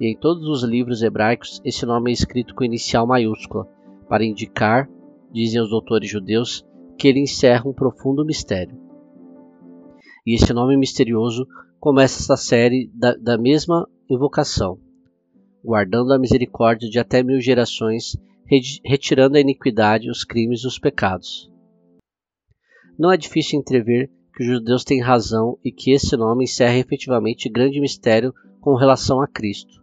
E 0.00 0.06
em 0.06 0.16
todos 0.16 0.46
os 0.46 0.62
livros 0.62 1.02
hebraicos, 1.02 1.60
esse 1.64 1.84
nome 1.84 2.12
é 2.12 2.14
escrito 2.14 2.54
com 2.54 2.62
inicial 2.62 3.08
maiúscula, 3.08 3.66
para 4.08 4.24
indicar, 4.24 4.88
dizem 5.32 5.60
os 5.60 5.70
doutores 5.70 6.08
judeus, 6.08 6.64
que 6.96 7.08
ele 7.08 7.18
encerra 7.18 7.68
um 7.68 7.74
profundo 7.74 8.24
mistério. 8.24 8.78
E 10.24 10.36
esse 10.36 10.52
nome 10.52 10.76
misterioso 10.76 11.44
começa 11.80 12.20
esta 12.20 12.36
série 12.36 12.88
da, 12.94 13.16
da 13.16 13.36
mesma 13.36 13.88
invocação 14.08 14.78
guardando 15.66 16.12
a 16.12 16.18
misericórdia 16.18 16.88
de 16.88 16.96
até 16.96 17.24
mil 17.24 17.40
gerações, 17.40 18.16
retirando 18.84 19.36
a 19.36 19.40
iniquidade, 19.40 20.10
os 20.10 20.24
crimes 20.24 20.62
e 20.62 20.66
os 20.66 20.78
pecados. 20.78 21.50
Não 22.98 23.12
é 23.12 23.16
difícil 23.16 23.58
entrever 23.58 24.10
que 24.34 24.42
os 24.42 24.48
judeus 24.48 24.84
têm 24.84 25.00
razão 25.00 25.58
e 25.64 25.72
que 25.72 25.92
esse 25.92 26.16
nome 26.16 26.44
encerra 26.44 26.78
efetivamente 26.78 27.48
grande 27.48 27.80
mistério 27.80 28.32
com 28.60 28.74
relação 28.74 29.20
a 29.20 29.26
Cristo. 29.26 29.82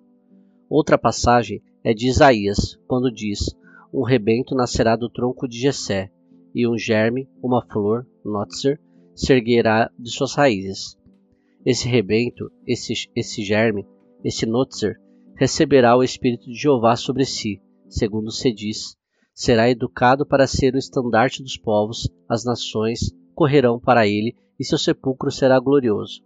Outra 0.69 0.97
passagem 0.97 1.61
é 1.83 1.93
de 1.93 2.07
Isaías, 2.07 2.79
quando 2.87 3.11
diz: 3.11 3.55
Um 3.93 4.03
rebento 4.03 4.55
nascerá 4.55 4.95
do 4.95 5.09
tronco 5.09 5.47
de 5.47 5.59
Jessé, 5.59 6.11
e 6.55 6.67
um 6.67 6.77
germe, 6.77 7.27
uma 7.41 7.65
flor, 7.65 8.05
Notzer, 8.23 8.79
se 9.15 9.33
erguerá 9.33 9.91
de 9.97 10.11
suas 10.11 10.35
raízes. 10.35 10.97
Esse 11.65 11.87
rebento, 11.87 12.51
esse, 12.65 12.93
esse 13.15 13.43
germe, 13.43 13.85
esse 14.23 14.45
Notzer, 14.45 14.99
receberá 15.35 15.95
o 15.95 16.03
Espírito 16.03 16.45
de 16.45 16.55
Jeová 16.55 16.95
sobre 16.95 17.25
si, 17.25 17.61
segundo 17.93 18.31
se 18.31 18.51
diz. 18.51 18.95
Será 19.33 19.69
educado 19.69 20.25
para 20.25 20.47
ser 20.47 20.75
o 20.75 20.77
estandarte 20.77 21.41
dos 21.41 21.57
povos, 21.57 22.09
as 22.29 22.43
nações 22.43 22.99
correrão 23.33 23.79
para 23.79 24.07
ele 24.07 24.35
e 24.59 24.65
seu 24.65 24.77
sepulcro 24.77 25.31
será 25.31 25.59
glorioso. 25.59 26.21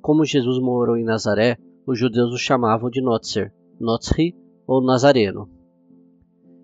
Como 0.00 0.24
Jesus 0.24 0.58
morou 0.58 0.96
em 0.96 1.04
Nazaré, 1.04 1.58
os 1.86 1.98
judeus 1.98 2.32
o 2.32 2.38
chamavam 2.38 2.90
de 2.90 3.00
Notzer, 3.00 3.52
Notzri 3.78 4.34
ou 4.66 4.82
Nazareno. 4.82 5.50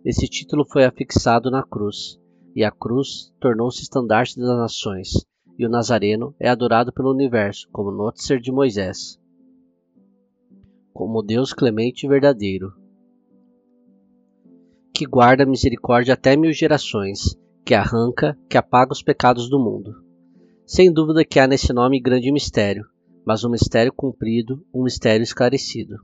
Esse 0.04 0.26
título 0.26 0.64
foi 0.64 0.84
afixado 0.84 1.50
na 1.50 1.62
cruz, 1.62 2.18
e 2.54 2.64
a 2.64 2.70
cruz 2.70 3.32
tornou-se 3.38 3.82
estandarte 3.82 4.38
das 4.38 4.56
nações, 4.56 5.26
e 5.58 5.66
o 5.66 5.70
Nazareno 5.70 6.34
é 6.40 6.48
adorado 6.48 6.92
pelo 6.92 7.12
universo 7.12 7.68
como 7.70 7.90
Notzer 7.90 8.40
de 8.40 8.50
Moisés 8.50 9.20
como 11.00 11.22
Deus 11.22 11.54
clemente 11.54 12.04
e 12.04 12.08
verdadeiro, 12.10 12.74
que 15.00 15.06
guarda 15.06 15.46
misericórdia 15.46 16.12
até 16.12 16.36
mil 16.36 16.52
gerações, 16.52 17.34
que 17.64 17.72
arranca, 17.72 18.38
que 18.50 18.58
apaga 18.58 18.92
os 18.92 19.02
pecados 19.02 19.48
do 19.48 19.58
mundo. 19.58 19.94
Sem 20.66 20.92
dúvida 20.92 21.24
que 21.24 21.40
há 21.40 21.46
nesse 21.46 21.72
nome 21.72 21.98
grande 21.98 22.30
mistério, 22.30 22.84
mas 23.24 23.42
um 23.42 23.48
mistério 23.48 23.94
cumprido, 23.94 24.62
um 24.74 24.82
mistério 24.82 25.24
esclarecido. 25.24 25.96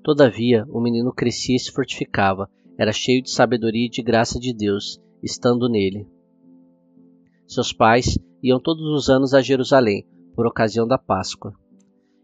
Todavia, 0.00 0.64
o 0.70 0.80
menino 0.80 1.12
crescia 1.12 1.56
e 1.56 1.58
se 1.58 1.72
fortificava, 1.72 2.48
era 2.78 2.92
cheio 2.92 3.20
de 3.20 3.32
sabedoria 3.32 3.86
e 3.86 3.90
de 3.90 4.00
graça 4.00 4.38
de 4.38 4.54
Deus, 4.54 5.02
estando 5.20 5.68
nele. 5.68 6.06
Seus 7.48 7.72
pais 7.72 8.16
iam 8.40 8.60
todos 8.60 8.84
os 8.84 9.10
anos 9.10 9.34
a 9.34 9.42
Jerusalém, 9.42 10.06
por 10.36 10.46
ocasião 10.46 10.86
da 10.86 10.98
Páscoa 10.98 11.52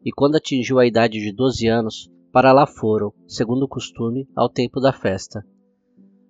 e 0.04 0.12
quando 0.12 0.36
atingiu 0.36 0.78
a 0.78 0.86
idade 0.86 1.20
de 1.20 1.32
doze 1.32 1.66
anos, 1.66 2.10
para 2.32 2.52
lá 2.52 2.66
foram, 2.66 3.12
segundo 3.26 3.62
o 3.62 3.68
costume, 3.68 4.28
ao 4.36 4.48
tempo 4.48 4.80
da 4.80 4.92
festa. 4.92 5.44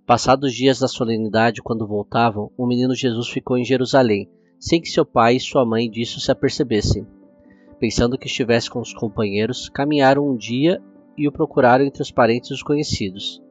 Passados 0.06 0.50
os 0.50 0.56
dias 0.56 0.78
da 0.78 0.88
solenidade, 0.88 1.62
quando 1.62 1.86
voltavam, 1.86 2.50
o 2.56 2.66
menino 2.66 2.94
Jesus 2.94 3.28
ficou 3.28 3.58
em 3.58 3.64
Jerusalém, 3.64 4.30
sem 4.58 4.80
que 4.80 4.88
seu 4.88 5.04
pai 5.04 5.36
e 5.36 5.40
sua 5.40 5.66
mãe 5.66 5.90
disso 5.90 6.20
se 6.20 6.30
apercebessem. 6.30 7.06
Pensando 7.78 8.16
que 8.16 8.26
estivesse 8.26 8.70
com 8.70 8.80
os 8.80 8.94
companheiros, 8.94 9.68
caminharam 9.68 10.26
um 10.26 10.36
dia 10.36 10.82
e 11.16 11.28
o 11.28 11.32
procuraram 11.32 11.84
entre 11.84 12.02
os 12.02 12.10
parentes 12.10 12.50
e 12.50 12.54
os 12.54 12.62
conhecidos. 12.62 13.42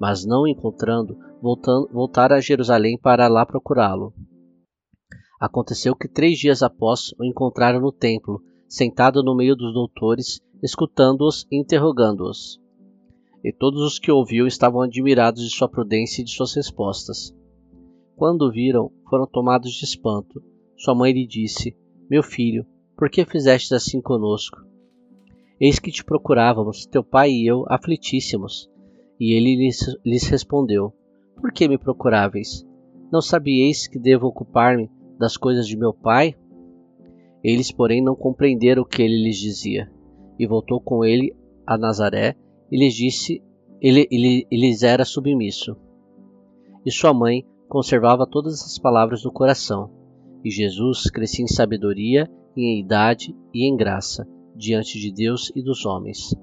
Mas 0.00 0.24
não 0.24 0.46
encontrando, 0.46 1.16
voltaram 1.92 2.36
a 2.36 2.40
Jerusalém 2.40 2.98
para 2.98 3.28
lá 3.28 3.46
procurá-lo. 3.46 4.12
Aconteceu 5.40 5.94
que 5.94 6.08
três 6.08 6.38
dias 6.38 6.62
após 6.62 7.12
o 7.18 7.24
encontraram 7.24 7.80
no 7.80 7.92
templo, 7.92 8.42
sentado 8.68 9.22
no 9.22 9.36
meio 9.36 9.54
dos 9.54 9.72
doutores, 9.72 10.40
escutando-os 10.62 11.46
e 11.50 11.58
interrogando-os. 11.58 12.60
E 13.44 13.52
todos 13.52 13.82
os 13.82 13.98
que 13.98 14.12
ouviu 14.12 14.46
estavam 14.46 14.82
admirados 14.82 15.42
de 15.42 15.50
sua 15.50 15.68
prudência 15.68 16.22
e 16.22 16.24
de 16.24 16.30
suas 16.30 16.54
respostas. 16.54 17.34
Quando 18.14 18.42
o 18.42 18.52
viram, 18.52 18.92
foram 19.10 19.26
tomados 19.26 19.72
de 19.72 19.84
espanto. 19.84 20.40
Sua 20.76 20.94
mãe 20.94 21.12
lhe 21.12 21.26
disse: 21.26 21.76
Meu 22.08 22.22
filho, 22.22 22.64
por 22.96 23.10
que 23.10 23.24
fizeste 23.24 23.74
assim 23.74 24.00
conosco? 24.00 24.58
Eis 25.60 25.78
que 25.78 25.90
te 25.90 26.04
procurávamos, 26.04 26.86
teu 26.86 27.02
pai 27.02 27.30
e 27.30 27.46
eu, 27.46 27.64
aflitíssimos. 27.68 28.70
E 29.18 29.32
ele 29.32 29.56
lhes, 29.56 29.78
lhes 30.04 30.24
respondeu: 30.28 30.92
Por 31.40 31.52
que 31.52 31.66
me 31.66 31.78
procuráveis? 31.78 32.64
Não 33.10 33.20
sabieis 33.20 33.86
que 33.88 33.98
devo 33.98 34.26
ocupar-me 34.26 34.88
das 35.18 35.36
coisas 35.36 35.66
de 35.66 35.76
meu 35.76 35.92
pai? 35.92 36.34
Eles, 37.44 37.70
porém, 37.70 38.00
não 38.00 38.14
compreenderam 38.14 38.82
o 38.82 38.86
que 38.86 39.02
ele 39.02 39.22
lhes 39.22 39.36
dizia. 39.36 39.91
E 40.42 40.46
voltou 40.48 40.80
com 40.80 41.04
ele 41.04 41.32
a 41.64 41.78
Nazaré 41.78 42.34
e 42.68 42.76
lhes 42.76 42.94
disse, 42.94 43.40
ele, 43.80 44.08
ele, 44.10 44.44
lhes 44.50 44.82
era 44.82 45.04
submisso. 45.04 45.76
E 46.84 46.90
sua 46.90 47.14
mãe 47.14 47.46
conservava 47.68 48.26
todas 48.26 48.54
as 48.54 48.76
palavras 48.76 49.22
no 49.22 49.30
coração. 49.30 49.88
E 50.44 50.50
Jesus 50.50 51.08
crescia 51.08 51.44
em 51.44 51.46
sabedoria, 51.46 52.28
em 52.56 52.80
idade 52.80 53.32
e 53.54 53.64
em 53.68 53.76
graça, 53.76 54.26
diante 54.56 54.98
de 54.98 55.12
Deus 55.12 55.52
e 55.54 55.62
dos 55.62 55.86
homens. 55.86 56.34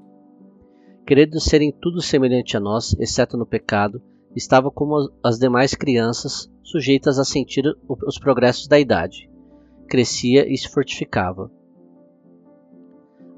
Querendo 1.06 1.42
serem 1.42 1.74
tudo 1.74 2.02
semelhante 2.02 2.56
a 2.56 2.60
nós, 2.62 2.96
exceto 3.02 3.36
no 3.36 3.46
pecado, 3.46 4.02
estava 4.34 4.72
como 4.72 5.12
as 5.22 5.38
demais 5.38 5.76
crianças, 5.76 6.50
sujeitas 6.64 7.20
a 7.20 7.26
sentir 7.26 7.66
os 7.86 8.18
progressos 8.18 8.66
da 8.66 8.80
idade 8.80 9.30
crescia 9.90 10.48
e 10.48 10.56
se 10.56 10.70
fortificava. 10.70 11.52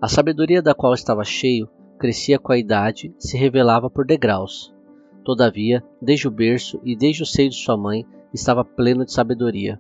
A 0.02 0.08
sabedoria 0.08 0.62
da 0.62 0.74
qual 0.74 0.94
estava 0.94 1.24
cheio 1.24 1.70
crescia 2.00 2.40
com 2.40 2.52
a 2.52 2.58
idade, 2.58 3.14
se 3.20 3.38
revelava 3.38 3.88
por 3.88 4.04
degraus. 4.06 4.74
Todavia, 5.24 5.84
desde 6.02 6.28
o 6.28 6.32
berço 6.32 6.82
e 6.84 6.96
desde 6.96 7.22
o 7.22 7.26
seio 7.26 7.50
de 7.50 7.56
sua 7.56 7.78
mãe, 7.78 8.04
estava 8.34 8.66
pleno 8.66 9.06
de 9.06 9.14
sabedoria. 9.14 9.80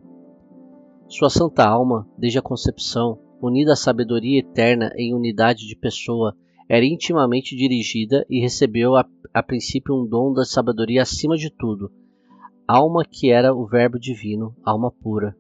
Sua 1.08 1.32
santa 1.32 1.68
alma, 1.68 2.08
desde 2.16 2.38
a 2.38 2.42
concepção, 2.44 3.18
unida 3.42 3.74
à 3.74 3.76
sabedoria 3.76 4.40
eterna 4.40 4.94
em 4.96 5.16
unidade 5.16 5.68
de 5.68 5.76
pessoa, 5.76 6.36
era 6.70 6.86
intimamente 6.86 7.56
dirigida 7.56 8.24
e 8.30 8.40
recebeu 8.40 8.96
a, 8.96 9.04
a 9.34 9.42
princípio 9.42 9.96
um 9.96 10.08
dom 10.08 10.32
da 10.32 10.46
sabedoria 10.46 11.02
acima 11.02 11.36
de 11.36 11.50
tudo, 11.50 11.92
alma 12.68 13.04
que 13.04 13.32
era 13.32 13.56
o 13.56 13.66
Verbo 13.66 14.00
divino, 14.00 14.56
alma 14.64 14.92
pura 14.92 15.36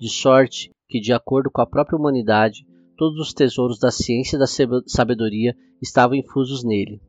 de 0.00 0.08
sorte 0.08 0.70
que, 0.88 0.98
de 0.98 1.12
acordo 1.12 1.50
com 1.50 1.60
a 1.60 1.66
própria 1.66 1.96
humanidade, 1.96 2.66
todos 3.00 3.18
os 3.18 3.32
tesouros 3.32 3.78
da 3.78 3.90
ciência 3.90 4.36
e 4.36 4.38
da 4.38 4.44
sabedoria 4.86 5.56
estavam 5.80 6.14
infusos 6.14 6.62
nele. 6.62 7.00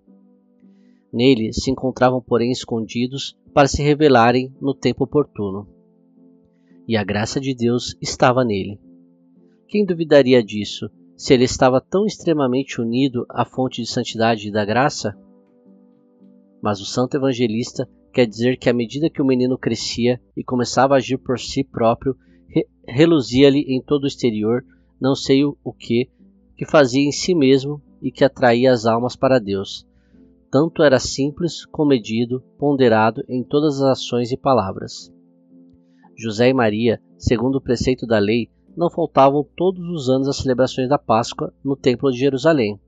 Nele 1.12 1.52
se 1.52 1.70
encontravam, 1.70 2.22
porém, 2.22 2.50
escondidos 2.50 3.38
para 3.54 3.68
se 3.68 3.84
revelarem 3.84 4.56
no 4.62 4.74
tempo 4.74 5.04
oportuno. 5.04 5.68
E 6.88 6.96
a 6.96 7.04
graça 7.04 7.42
de 7.42 7.54
Deus 7.54 7.94
estava 8.02 8.46
nele. 8.46 8.80
Quem 9.68 9.86
duvidaria 9.86 10.42
disso, 10.42 10.90
se 11.18 11.34
ele 11.34 11.44
estava 11.44 11.82
tão 11.82 12.06
extremamente 12.06 12.80
unido 12.80 13.26
à 13.30 13.44
fonte 13.44 13.82
de 13.82 13.90
santidade 13.90 14.48
e 14.48 14.52
da 14.52 14.64
graça? 14.64 15.14
Mas 16.64 16.80
o 16.80 16.86
santo 16.86 17.18
evangelista 17.18 17.86
quer 18.14 18.26
dizer 18.26 18.58
que 18.58 18.70
à 18.70 18.74
medida 18.74 19.10
que 19.10 19.22
o 19.22 19.26
menino 19.26 19.58
crescia 19.58 20.22
e 20.38 20.42
começava 20.42 20.94
a 20.94 20.98
agir 21.00 21.18
por 21.18 21.38
si 21.38 21.66
próprio, 21.66 22.16
re 22.48 22.66
reluzia-lhe 22.88 23.66
em 23.68 23.82
todo 23.82 24.06
o 24.06 24.08
exterior, 24.08 24.64
não 25.02 25.16
sei 25.16 25.44
o 25.44 25.74
que, 25.74 26.10
que 26.56 26.64
fazia 26.64 27.02
em 27.02 27.12
si 27.12 27.34
mesmo 27.34 27.82
e 28.02 28.12
que 28.12 28.24
atraía 28.24 28.72
as 28.72 28.86
almas 28.86 29.16
para 29.16 29.40
Deus. 29.40 29.84
Tanto 30.52 30.84
era 30.84 31.00
simples, 31.00 31.66
comedido, 31.66 32.44
ponderado 32.60 33.24
em 33.28 33.44
todas 33.44 33.82
as 33.82 34.00
ações 34.00 34.32
e 34.32 34.38
palavras. 34.38 35.12
José 36.16 36.50
e 36.50 36.54
Maria, 36.54 37.02
segundo 37.18 37.56
o 37.56 37.62
preceito 37.62 38.06
da 38.06 38.20
lei, 38.20 38.48
não 38.78 38.92
faltavam 38.92 39.44
todos 39.56 39.84
os 39.90 40.08
anos 40.08 40.28
às 40.28 40.38
celebrações 40.38 40.88
da 40.88 41.00
Páscoa 41.00 41.52
no 41.64 41.76
Templo 41.76 42.12
de 42.12 42.20
Jerusalém. 42.20 42.80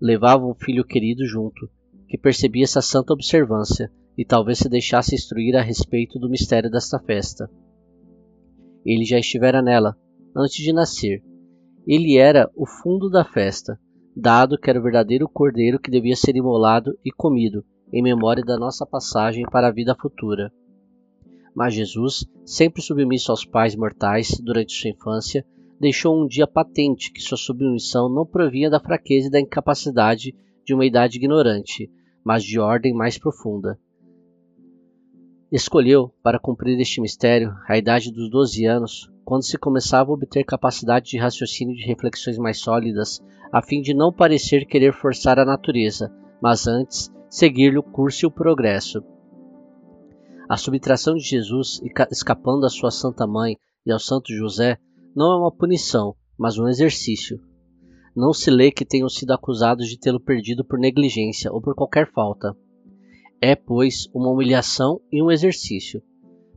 Levavam 0.00 0.50
o 0.50 0.54
filho 0.54 0.84
querido 0.84 1.24
junto, 1.24 1.70
que 2.06 2.18
percebia 2.18 2.64
essa 2.64 2.82
santa 2.82 3.14
observância 3.14 3.90
e 4.16 4.24
talvez 4.24 4.58
se 4.58 4.68
deixasse 4.68 5.14
instruir 5.14 5.56
a 5.56 5.62
respeito 5.62 6.18
do 6.18 6.28
mistério 6.28 6.70
desta 6.70 6.98
festa. 6.98 7.50
Ele 8.84 9.04
já 9.04 9.18
estivera 9.18 9.62
nela, 9.62 9.96
antes 10.34 10.62
de 10.62 10.72
nascer. 10.72 11.22
Ele 11.86 12.16
era 12.16 12.50
o 12.56 12.66
fundo 12.66 13.10
da 13.10 13.24
festa, 13.24 13.78
dado 14.16 14.58
que 14.58 14.70
era 14.70 14.78
o 14.78 14.82
verdadeiro 14.82 15.28
cordeiro 15.28 15.78
que 15.78 15.90
devia 15.90 16.16
ser 16.16 16.36
imolado 16.36 16.98
e 17.04 17.10
comido, 17.10 17.64
em 17.92 18.02
memória 18.02 18.42
da 18.42 18.56
nossa 18.56 18.86
passagem 18.86 19.44
para 19.44 19.68
a 19.68 19.72
vida 19.72 19.94
futura. 19.94 20.52
Mas 21.54 21.74
Jesus, 21.74 22.26
sempre 22.44 22.82
submisso 22.82 23.30
aos 23.30 23.44
pais 23.44 23.76
mortais 23.76 24.40
durante 24.42 24.72
sua 24.72 24.90
infância, 24.90 25.46
deixou 25.78 26.20
um 26.20 26.26
dia 26.26 26.46
patente 26.46 27.12
que 27.12 27.20
sua 27.20 27.36
submissão 27.36 28.08
não 28.08 28.26
provinha 28.26 28.70
da 28.70 28.80
fraqueza 28.80 29.28
e 29.28 29.30
da 29.30 29.40
incapacidade 29.40 30.34
de 30.64 30.74
uma 30.74 30.86
idade 30.86 31.18
ignorante, 31.18 31.90
mas 32.24 32.42
de 32.42 32.58
ordem 32.58 32.94
mais 32.94 33.18
profunda. 33.18 33.78
Escolheu, 35.52 36.12
para 36.22 36.40
cumprir 36.40 36.80
este 36.80 37.00
mistério, 37.00 37.54
a 37.68 37.76
idade 37.76 38.10
dos 38.10 38.28
12 38.30 38.64
anos, 38.64 39.08
quando 39.24 39.44
se 39.44 39.56
começava 39.56 40.10
a 40.10 40.14
obter 40.14 40.44
capacidade 40.44 41.10
de 41.10 41.18
raciocínio 41.18 41.74
e 41.74 41.78
de 41.78 41.86
reflexões 41.86 42.36
mais 42.38 42.60
sólidas, 42.60 43.22
a 43.50 43.62
fim 43.62 43.80
de 43.80 43.94
não 43.94 44.12
parecer 44.12 44.66
querer 44.66 44.92
forçar 44.92 45.38
a 45.38 45.44
natureza, 45.44 46.12
mas 46.42 46.66
antes 46.66 47.10
seguir-lhe 47.28 47.78
o 47.78 47.82
curso 47.82 48.24
e 48.24 48.28
o 48.28 48.30
progresso. 48.30 49.02
A 50.48 50.56
subtração 50.56 51.14
de 51.14 51.22
Jesus, 51.22 51.80
escapando 52.10 52.66
à 52.66 52.68
sua 52.68 52.90
Santa 52.90 53.26
Mãe 53.26 53.56
e 53.86 53.90
ao 53.90 53.98
Santo 53.98 54.32
José, 54.32 54.78
não 55.16 55.32
é 55.32 55.38
uma 55.38 55.52
punição, 55.52 56.14
mas 56.38 56.58
um 56.58 56.68
exercício. 56.68 57.40
Não 58.14 58.32
se 58.32 58.50
lê 58.50 58.70
que 58.70 58.84
tenham 58.84 59.08
sido 59.08 59.32
acusados 59.32 59.88
de 59.88 59.98
tê-lo 59.98 60.20
perdido 60.20 60.64
por 60.64 60.78
negligência 60.78 61.50
ou 61.50 61.62
por 61.62 61.74
qualquer 61.74 62.12
falta. 62.12 62.54
É, 63.40 63.56
pois, 63.56 64.08
uma 64.14 64.30
humilhação 64.30 65.00
e 65.10 65.22
um 65.22 65.30
exercício. 65.30 66.02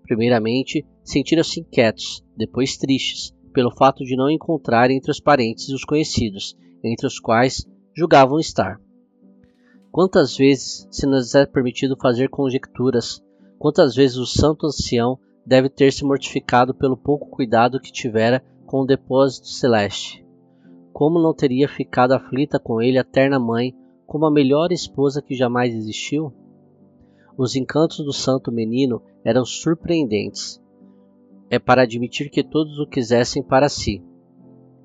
Primeiramente, 0.07 0.85
sentiram-se 1.03 1.59
inquietos, 1.59 2.23
depois 2.35 2.77
tristes, 2.77 3.35
pelo 3.53 3.69
fato 3.69 4.05
de 4.05 4.15
não 4.15 4.29
encontrar 4.29 4.89
entre 4.89 5.11
os 5.11 5.19
parentes 5.19 5.67
os 5.69 5.83
conhecidos, 5.83 6.55
entre 6.81 7.05
os 7.05 7.19
quais 7.19 7.67
julgavam 7.93 8.39
estar. 8.39 8.79
Quantas 9.91 10.37
vezes 10.37 10.87
se 10.89 11.05
nos 11.05 11.35
é 11.35 11.45
permitido 11.45 11.97
fazer 12.01 12.29
conjecturas, 12.29 13.21
quantas 13.59 13.95
vezes 13.95 14.15
o 14.15 14.25
santo 14.25 14.67
ancião 14.67 15.19
deve 15.45 15.69
ter 15.69 15.91
se 15.91 16.05
mortificado 16.05 16.73
pelo 16.73 16.95
pouco 16.95 17.29
cuidado 17.29 17.79
que 17.79 17.91
tivera 17.91 18.41
com 18.65 18.81
o 18.81 18.85
depósito 18.85 19.47
celeste. 19.47 20.25
Como 20.93 21.21
não 21.21 21.33
teria 21.33 21.67
ficado 21.67 22.13
aflita 22.13 22.59
com 22.59 22.81
ele 22.81 22.97
a 22.97 23.03
terna 23.03 23.39
mãe, 23.39 23.75
como 24.05 24.25
a 24.25 24.31
melhor 24.31 24.71
esposa 24.71 25.21
que 25.21 25.35
jamais 25.35 25.73
existiu? 25.75 26.31
Os 27.37 27.55
encantos 27.55 27.97
do 27.97 28.11
santo 28.11 28.51
menino 28.51 29.01
eram 29.23 29.45
surpreendentes. 29.45 30.59
É 31.49 31.59
para 31.59 31.83
admitir 31.83 32.29
que 32.29 32.43
todos 32.43 32.79
o 32.79 32.87
quisessem 32.87 33.43
para 33.43 33.69
si. 33.69 34.03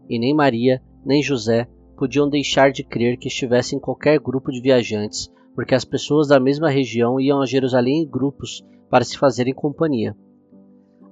E 0.08 0.18
nem 0.18 0.34
Maria, 0.34 0.82
nem 1.04 1.22
José 1.22 1.66
podiam 1.96 2.28
deixar 2.28 2.70
de 2.70 2.84
crer 2.84 3.16
que 3.16 3.28
estivesse 3.28 3.74
em 3.74 3.80
qualquer 3.80 4.18
grupo 4.20 4.50
de 4.50 4.60
viajantes, 4.60 5.30
porque 5.54 5.74
as 5.74 5.84
pessoas 5.84 6.28
da 6.28 6.38
mesma 6.38 6.68
região 6.68 7.18
iam 7.18 7.40
a 7.40 7.46
Jerusalém 7.46 8.02
em 8.02 8.08
grupos 8.08 8.62
para 8.90 9.04
se 9.04 9.16
fazerem 9.16 9.54
companhia. 9.54 10.14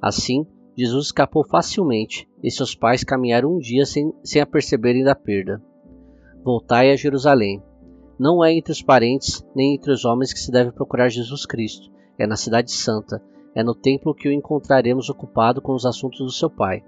Assim, 0.02 0.46
Jesus 0.76 1.06
escapou 1.06 1.44
facilmente 1.44 2.28
e 2.42 2.50
seus 2.50 2.74
pais 2.74 3.02
caminharam 3.02 3.54
um 3.54 3.58
dia 3.58 3.86
sem, 3.86 4.12
sem 4.22 4.40
a 4.42 4.46
perceberem 4.46 5.04
da 5.04 5.14
perda. 5.14 5.62
Voltai 6.42 6.90
a 6.90 6.96
Jerusalém. 6.96 7.62
Não 8.20 8.44
é 8.44 8.52
entre 8.52 8.70
os 8.70 8.82
parentes 8.82 9.42
nem 9.56 9.76
entre 9.76 9.90
os 9.90 10.04
homens 10.04 10.30
que 10.30 10.38
se 10.38 10.52
deve 10.52 10.72
procurar 10.72 11.08
Jesus 11.08 11.46
Cristo, 11.46 11.90
é 12.18 12.26
na 12.26 12.36
Cidade 12.36 12.70
Santa, 12.70 13.18
é 13.54 13.64
no 13.64 13.74
templo 13.74 14.14
que 14.14 14.28
o 14.28 14.32
encontraremos 14.32 15.08
ocupado 15.08 15.62
com 15.62 15.72
os 15.72 15.86
assuntos 15.86 16.18
do 16.18 16.30
seu 16.30 16.50
Pai. 16.50 16.84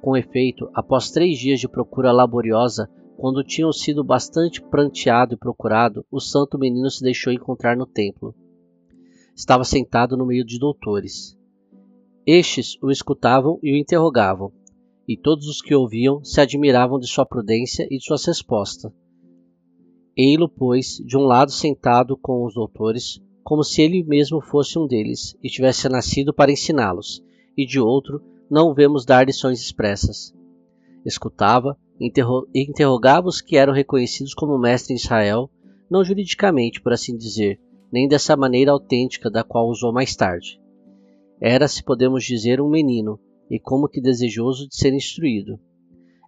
Com 0.00 0.16
efeito, 0.16 0.70
após 0.72 1.10
três 1.10 1.36
dias 1.36 1.58
de 1.58 1.66
procura 1.66 2.12
laboriosa, 2.12 2.88
quando 3.16 3.42
tinham 3.42 3.72
sido 3.72 4.04
bastante 4.04 4.62
pranteado 4.62 5.34
e 5.34 5.36
procurado, 5.36 6.06
o 6.12 6.20
santo 6.20 6.56
menino 6.56 6.88
se 6.92 7.02
deixou 7.02 7.32
encontrar 7.32 7.76
no 7.76 7.84
templo. 7.84 8.32
Estava 9.34 9.64
sentado 9.64 10.16
no 10.16 10.24
meio 10.24 10.44
de 10.44 10.60
doutores. 10.60 11.36
Estes 12.24 12.80
o 12.80 12.92
escutavam 12.92 13.58
e 13.64 13.72
o 13.72 13.76
interrogavam, 13.76 14.52
e 15.08 15.16
todos 15.16 15.48
os 15.48 15.60
que 15.60 15.74
ouviam 15.74 16.22
se 16.22 16.40
admiravam 16.40 17.00
de 17.00 17.08
sua 17.08 17.26
prudência 17.26 17.84
e 17.90 17.98
de 17.98 18.04
suas 18.04 18.24
respostas 18.24 18.92
Ei-lo, 20.16 20.48
pois, 20.48 20.96
de 21.04 21.16
um 21.16 21.22
lado 21.22 21.52
sentado 21.52 22.16
com 22.16 22.44
os 22.44 22.54
doutores, 22.54 23.20
como 23.44 23.62
se 23.62 23.82
ele 23.82 24.02
mesmo 24.02 24.40
fosse 24.40 24.78
um 24.78 24.86
deles 24.86 25.36
e 25.42 25.48
tivesse 25.48 25.88
nascido 25.88 26.32
para 26.32 26.50
ensiná-los, 26.50 27.22
e 27.56 27.66
de 27.66 27.78
outro, 27.78 28.22
não 28.50 28.70
o 28.70 28.74
vemos 28.74 29.04
dar 29.04 29.26
lições 29.26 29.60
expressas. 29.60 30.34
Escutava 31.04 31.76
interro 32.00 32.48
interrogava 32.54 33.28
os 33.28 33.40
que 33.40 33.56
eram 33.56 33.72
reconhecidos 33.72 34.34
como 34.34 34.58
mestres 34.58 34.90
em 34.90 35.04
Israel, 35.04 35.50
não 35.90 36.02
juridicamente, 36.02 36.80
por 36.80 36.92
assim 36.92 37.16
dizer, 37.16 37.60
nem 37.92 38.08
dessa 38.08 38.36
maneira 38.36 38.72
autêntica 38.72 39.30
da 39.30 39.44
qual 39.44 39.68
usou 39.68 39.92
mais 39.92 40.16
tarde. 40.16 40.60
Era, 41.40 41.68
se 41.68 41.84
podemos 41.84 42.24
dizer, 42.24 42.60
um 42.60 42.68
menino, 42.68 43.20
e 43.50 43.60
como 43.60 43.88
que 43.88 44.00
desejoso 44.00 44.66
de 44.66 44.76
ser 44.76 44.92
instruído. 44.92 45.60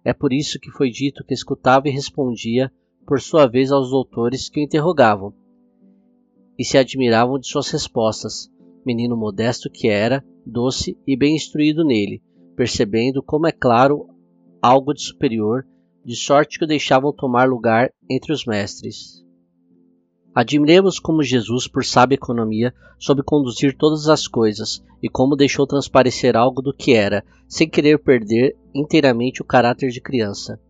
É 0.05 0.13
por 0.13 0.31
isso 0.31 0.59
que 0.59 0.71
foi 0.71 0.89
dito 0.89 1.23
que 1.25 1.33
escutava 1.33 1.87
e 1.87 1.91
respondia 1.91 2.71
por 3.09 3.19
sua 3.19 3.47
vez 3.47 3.71
aos 3.71 3.89
doutores 3.89 4.49
que 4.49 4.59
o 4.59 4.63
interrogavam, 4.63 5.33
e 6.59 6.63
se 6.63 6.77
admiravam 6.77 7.39
de 7.39 7.47
suas 7.47 7.67
respostas, 7.71 8.51
menino 8.85 9.17
modesto 9.17 9.67
que 9.67 9.87
era, 9.87 10.23
doce 10.45 10.95
e 11.07 11.17
bem 11.17 11.35
instruído 11.35 11.83
nele, 11.83 12.21
percebendo 12.55 13.23
como 13.23 13.47
é 13.47 13.51
claro 13.51 14.07
algo 14.61 14.93
de 14.93 15.01
superior, 15.01 15.65
de 16.05 16.15
sorte 16.15 16.59
que 16.59 16.65
o 16.65 16.67
deixavam 16.67 17.11
tomar 17.11 17.49
lugar 17.49 17.91
entre 18.07 18.31
os 18.31 18.45
mestres. 18.45 19.25
Admiremos 20.35 20.99
como 20.99 21.23
Jesus, 21.23 21.67
por 21.67 21.83
sábia 21.83 22.13
economia, 22.13 22.75
soube 22.99 23.23
conduzir 23.23 23.75
todas 23.75 24.07
as 24.07 24.27
coisas 24.27 24.85
e 25.01 25.09
como 25.09 25.35
deixou 25.35 25.65
transparecer 25.65 26.37
algo 26.37 26.61
do 26.61 26.71
que 26.71 26.93
era, 26.93 27.25
sem 27.47 27.67
querer 27.67 27.97
perder 27.97 28.55
inteiramente 28.71 29.41
o 29.41 29.45
caráter 29.45 29.89
de 29.89 29.99
criança. 29.99 30.61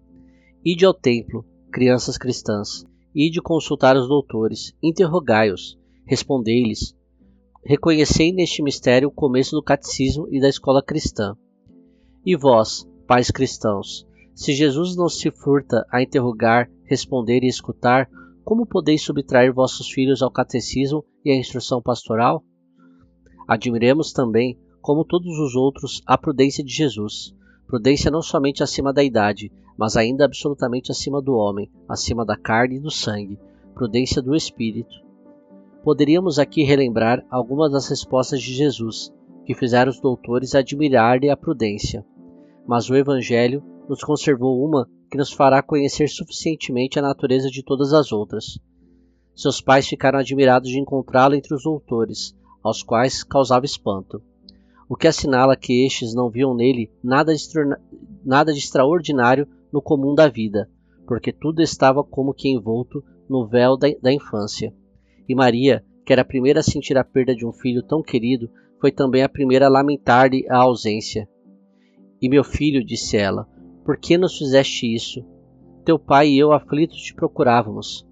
Ide 0.63 0.85
ao 0.85 0.93
templo, 0.93 1.45
crianças 1.71 2.17
cristãs, 2.17 2.85
ide 3.13 3.41
consultar 3.41 3.95
os 3.95 4.07
doutores, 4.07 4.73
interrogai-os, 4.81 5.77
respondei-lhes. 6.05 6.95
Reconhecei 7.63 8.31
neste 8.31 8.63
mistério 8.63 9.09
o 9.09 9.11
começo 9.11 9.55
do 9.55 9.63
catecismo 9.63 10.27
e 10.31 10.39
da 10.39 10.49
escola 10.49 10.83
cristã. 10.83 11.35
E 12.25 12.35
vós, 12.35 12.87
pais 13.07 13.29
cristãos, 13.29 14.07
se 14.33 14.53
Jesus 14.53 14.95
não 14.95 15.09
se 15.09 15.29
furta 15.31 15.85
a 15.91 16.01
interrogar, 16.01 16.69
responder 16.85 17.43
e 17.43 17.47
escutar, 17.47 18.09
como 18.43 18.65
podeis 18.65 19.03
subtrair 19.03 19.53
vossos 19.53 19.89
filhos 19.89 20.21
ao 20.21 20.31
catecismo 20.31 21.05
e 21.23 21.31
à 21.31 21.35
instrução 21.35 21.81
pastoral? 21.81 22.43
Admiremos 23.47 24.11
também, 24.11 24.57
como 24.81 25.05
todos 25.05 25.37
os 25.37 25.55
outros, 25.55 26.01
a 26.05 26.17
prudência 26.17 26.63
de 26.63 26.73
Jesus, 26.73 27.35
prudência 27.69 28.09
não 28.09 28.23
somente 28.23 28.63
acima 28.63 28.91
da 28.91 29.03
idade, 29.03 29.51
mas 29.77 29.95
ainda 29.95 30.25
absolutamente 30.25 30.91
acima 30.91 31.21
do 31.21 31.35
homem, 31.35 31.69
acima 31.87 32.25
da 32.25 32.35
carne 32.35 32.77
e 32.77 32.79
do 32.79 32.89
sangue, 32.89 33.39
prudência 33.75 34.23
do 34.23 34.35
espírito. 34.35 34.95
Poderíamos 35.83 36.39
aqui 36.39 36.63
relembrar 36.63 37.23
algumas 37.29 37.71
das 37.71 37.87
respostas 37.87 38.41
de 38.41 38.55
Jesus, 38.55 39.13
que 39.45 39.53
fizeram 39.53 39.91
os 39.91 40.01
doutores 40.01 40.55
admirar-lhe 40.55 41.29
a 41.29 41.37
prudência, 41.37 42.03
mas 42.67 42.89
o 42.89 42.95
Evangelho 42.95 43.63
nos 43.87 44.03
conservou 44.03 44.65
uma 44.65 44.89
que 45.11 45.17
nos 45.17 45.31
fará 45.31 45.61
conhecer 45.61 46.09
suficientemente 46.09 46.97
a 46.97 47.03
natureza 47.03 47.51
de 47.51 47.63
todas 47.63 47.93
as 47.93 48.11
outras. 48.11 48.57
Seus 49.35 49.61
pais 49.61 49.87
ficaram 49.87 50.17
admirados 50.17 50.71
de 50.71 50.79
encontrá-lo 50.79 51.35
entre 51.35 51.53
os 51.53 51.61
doutores, 51.63 52.35
aos 52.63 52.81
quais 52.81 53.23
causava 53.23 53.63
espanto, 53.63 54.23
o 54.89 54.95
que 54.95 55.07
assinala 55.07 55.55
que 55.55 55.85
estes 55.85 56.15
não 56.15 56.31
viam 56.31 56.55
nele 56.55 56.91
nada 57.03 57.35
de, 57.35 57.43
nada 58.25 58.51
de 58.51 58.57
extraordinário 58.57 59.47
no 59.71 59.83
comum 59.83 60.15
da 60.15 60.27
vida, 60.27 60.67
porque 61.07 61.31
tudo 61.31 61.61
estava 61.61 62.03
como 62.03 62.33
que 62.33 62.49
envolto 62.49 63.03
no 63.29 63.47
véu 63.47 63.77
da, 63.77 63.87
da 64.01 64.11
infância. 64.11 64.73
E 65.27 65.35
Maria, 65.35 65.85
que 66.03 66.11
era 66.11 66.23
a 66.23 66.25
primeira 66.25 66.61
a 66.61 66.63
sentir 66.63 66.97
a 66.97 67.03
perda 67.03 67.35
de 67.35 67.45
um 67.45 67.53
filho 67.53 67.83
tão 67.83 68.01
querido, 68.01 68.49
foi 68.81 68.91
também 68.91 69.21
a 69.21 69.29
primeira 69.29 69.67
a 69.67 69.69
lamentar-lhe 69.69 70.47
a 70.49 70.57
ausência. 70.57 71.29
E 72.19 72.27
meu 72.27 72.43
filho, 72.43 72.83
disse 72.83 73.15
ela, 73.15 73.47
por 73.85 73.95
que 73.95 74.17
nos 74.17 74.39
fizeste 74.39 74.91
isso? 74.91 75.23
Teu 75.85 75.99
pai 75.99 76.29
e 76.29 76.39
eu 76.39 76.51
aflitos 76.51 76.97
te 76.97 77.13
procurávamos. 77.13 78.07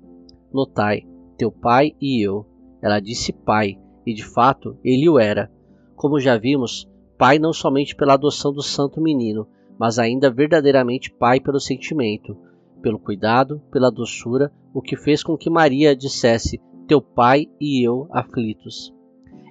Notai, 0.53 1.07
teu 1.37 1.51
pai 1.51 1.95
e 1.99 2.23
eu. 2.23 2.45
Ela 2.81 2.99
disse 2.99 3.33
pai, 3.33 3.79
e 4.05 4.13
de 4.13 4.23
fato 4.23 4.77
ele 4.83 5.09
o 5.09 5.17
era. 5.17 5.51
Como 5.97 6.19
já 6.19 6.37
vimos, 6.37 6.87
pai 7.17 7.39
não 7.39 7.51
somente 7.51 7.95
pela 7.95 8.13
adoção 8.13 8.53
do 8.53 8.61
santo 8.61 9.01
menino, 9.01 9.47
mas 9.79 9.97
ainda 9.97 10.29
verdadeiramente 10.29 11.11
pai 11.11 11.39
pelo 11.39 11.59
sentimento, 11.59 12.37
pelo 12.83 12.99
cuidado, 12.99 13.59
pela 13.71 13.89
doçura, 13.89 14.53
o 14.75 14.79
que 14.79 14.95
fez 14.95 15.23
com 15.23 15.35
que 15.35 15.49
Maria 15.49 15.95
dissesse: 15.95 16.61
Teu 16.87 17.01
pai 17.01 17.47
e 17.59 17.83
eu 17.83 18.07
aflitos, 18.11 18.93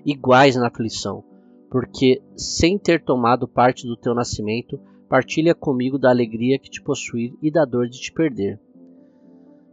iguais 0.05 0.55
na 0.55 0.69
aflição, 0.69 1.25
porque, 1.69 2.23
sem 2.37 2.79
ter 2.79 3.03
tomado 3.03 3.49
parte 3.49 3.85
do 3.85 3.97
teu 3.97 4.15
nascimento, 4.15 4.79
partilha 5.09 5.53
comigo 5.53 5.99
da 5.99 6.11
alegria 6.11 6.61
que 6.61 6.71
te 6.71 6.81
possuir 6.81 7.35
e 7.43 7.51
da 7.51 7.65
dor 7.65 7.89
de 7.89 7.99
te 7.99 8.13
perder. 8.13 8.61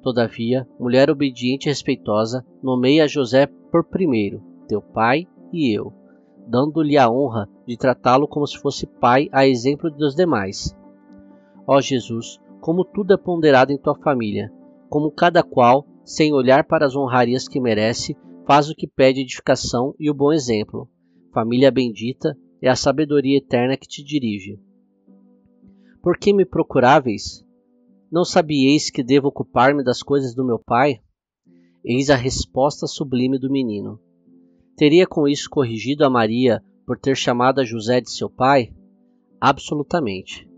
Todavia, 0.02 0.68
mulher 0.80 1.12
obediente 1.12 1.68
e 1.68 1.70
respeitosa, 1.70 2.44
nomeia 2.64 3.08
José 3.08 3.46
por 3.72 3.84
primeiro, 3.84 4.42
teu 4.68 4.82
pai 4.82 5.28
e 5.52 5.72
eu, 5.72 5.94
dando-lhe 6.47 6.97
a 6.97 7.10
honra 7.10 7.49
de 7.65 7.77
tratá-lo 7.77 8.27
como 8.27 8.45
se 8.45 8.58
fosse 8.60 8.86
pai 8.86 9.29
a 9.32 9.47
exemplo 9.47 9.89
dos 9.89 10.15
demais. 10.15 10.75
Ó 11.67 11.79
Jesus, 11.79 12.39
como 12.60 12.86
tudo 12.86 13.13
é 13.13 13.17
ponderado 13.17 13.71
em 13.71 13.77
tua 13.77 13.95
família, 13.95 14.51
como 14.89 15.12
cada 15.12 15.43
qual, 15.43 15.86
sem 16.03 16.34
olhar 16.34 16.65
para 16.65 16.86
as 16.86 16.95
honrarias 16.95 17.47
que 17.47 17.60
merece, 17.60 18.15
faz 18.45 18.69
o 18.69 18.75
que 18.75 18.88
pede 18.88 19.21
edificação 19.21 19.95
e 19.99 20.10
o 20.10 20.13
bom 20.13 20.32
exemplo. 20.32 20.89
Família 21.34 21.71
bendita 21.71 22.38
é 22.62 22.69
a 22.69 22.75
sabedoria 22.75 23.38
eterna 23.38 23.75
que 23.77 23.88
te 23.88 24.03
dirige. 24.03 24.60
Por 26.01 26.17
que 26.17 26.34
me 26.34 26.45
procuráveis? 26.45 27.43
Não 28.12 28.23
sabieis 28.23 28.89
que 28.89 29.03
devo 29.03 29.29
ocupar-me 29.29 29.84
das 29.84 30.03
coisas 30.03 30.36
do 30.36 30.45
meu 30.45 30.60
pai? 30.60 31.01
Eis 31.84 32.10
a 32.10 32.15
resposta 32.15 32.86
sublime 32.86 33.39
do 33.39 33.49
menino. 33.49 33.99
Teria 34.76 35.06
com 35.06 35.28
isso 35.28 35.50
corrigido 35.50 36.04
a 36.04 36.10
Maria 36.10 36.64
por 36.86 36.98
ter 36.98 37.16
chamado 37.16 37.62
a 37.62 37.64
José 37.64 38.02
de 38.02 38.10
seu 38.10 38.30
pai? 38.30 38.74
Absolutamente. 39.40 40.50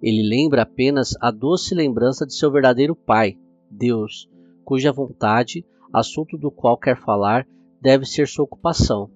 Ele 0.00 0.22
lembra 0.22 0.62
apenas 0.62 1.14
a 1.20 1.30
doce 1.30 1.74
lembrança 1.74 2.26
de 2.26 2.34
seu 2.34 2.52
verdadeiro 2.52 2.94
pai, 2.94 3.36
Deus, 3.70 4.28
cuja 4.64 4.92
vontade, 4.92 5.64
assunto 5.92 6.38
do 6.38 6.50
qual 6.50 6.78
quer 6.78 6.96
falar, 6.96 7.46
deve 7.80 8.06
ser 8.06 8.28
sua 8.28 8.44
ocupação. 8.44 9.10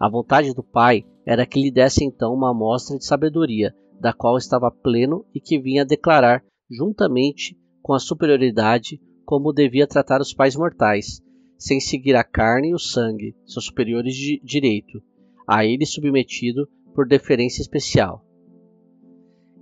A 0.00 0.08
vontade 0.08 0.54
do 0.54 0.62
pai 0.62 1.04
era 1.26 1.46
que 1.46 1.60
lhe 1.60 1.70
desse 1.70 2.04
então 2.04 2.32
uma 2.34 2.50
amostra 2.50 2.96
de 2.96 3.04
sabedoria, 3.04 3.74
da 4.00 4.12
qual 4.12 4.36
estava 4.38 4.70
pleno 4.70 5.24
e 5.34 5.40
que 5.40 5.58
vinha 5.58 5.84
declarar 5.84 6.42
juntamente 6.70 7.56
com 7.82 7.92
a 7.92 7.98
superioridade 7.98 9.00
como 9.24 9.52
devia 9.52 9.86
tratar 9.86 10.20
os 10.20 10.32
pais 10.32 10.56
mortais, 10.56 11.22
sem 11.62 11.78
seguir 11.78 12.16
a 12.16 12.24
carne 12.24 12.70
e 12.70 12.74
o 12.74 12.78
sangue, 12.78 13.36
seus 13.46 13.66
superiores 13.66 14.16
de 14.16 14.40
direito, 14.42 15.00
a 15.46 15.64
ele 15.64 15.86
submetido 15.86 16.68
por 16.92 17.06
deferência 17.06 17.62
especial. 17.62 18.24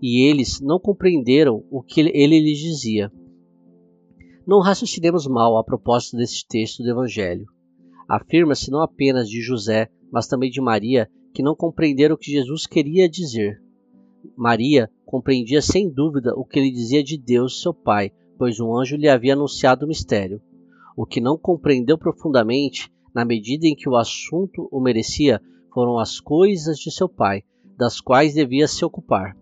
E 0.01 0.27
eles 0.27 0.63
não 0.63 0.81
compreenderam 0.81 1.63
o 1.71 1.83
que 1.83 2.01
ele 2.01 2.41
lhes 2.41 2.59
dizia. 2.59 3.13
Não 4.47 4.61
raciocinemos 4.61 5.27
mal 5.27 5.59
a 5.59 5.63
propósito 5.63 6.17
deste 6.17 6.47
texto 6.49 6.83
do 6.83 6.89
Evangelho. 6.89 7.45
Afirma-se 8.09 8.71
não 8.71 8.81
apenas 8.81 9.29
de 9.29 9.43
José, 9.43 9.91
mas 10.11 10.27
também 10.27 10.51
de 10.51 10.61
Maria, 10.61 11.07
que 11.35 11.43
não 11.43 11.55
compreenderam 11.55 12.15
o 12.15 12.19
que 12.19 12.31
Jesus 12.31 12.67
queria 12.67 13.11
dizer. 13.11 13.63
Maria 14.35 14.91
compreendia 15.05 15.61
sem 15.61 15.93
dúvida 15.93 16.33
o 16.35 16.47
que 16.47 16.59
ele 16.59 16.71
dizia 16.71 17.05
de 17.05 17.19
Deus, 17.19 17.61
seu 17.61 17.75
Pai, 17.75 18.11
pois 18.39 18.59
um 18.59 18.75
anjo 18.75 18.97
lhe 18.97 19.07
havia 19.07 19.35
anunciado 19.35 19.85
o 19.85 19.89
mistério. 19.89 20.41
O 21.01 21.07
que 21.07 21.19
não 21.19 21.39
compreendeu 21.39 21.97
profundamente, 21.97 22.93
na 23.15 23.25
medida 23.25 23.67
em 23.67 23.75
que 23.75 23.89
o 23.89 23.97
assunto 23.97 24.69
o 24.71 24.79
merecia, 24.79 25.41
foram 25.73 25.99
as 25.99 26.21
coisas 26.21 26.79
de 26.79 26.91
seu 26.91 27.09
Pai, 27.09 27.43
das 27.75 28.03
quais 28.03 28.35
devia 28.35 28.69
se 28.69 28.85
ocupar. 28.85 29.35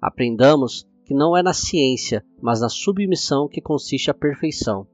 Aprendamos 0.00 0.86
que 1.04 1.12
não 1.12 1.36
é 1.36 1.42
na 1.42 1.52
ciência, 1.52 2.24
mas 2.40 2.60
na 2.60 2.68
submissão 2.68 3.48
que 3.48 3.60
consiste 3.60 4.12
a 4.12 4.14
perfeição. 4.14 4.86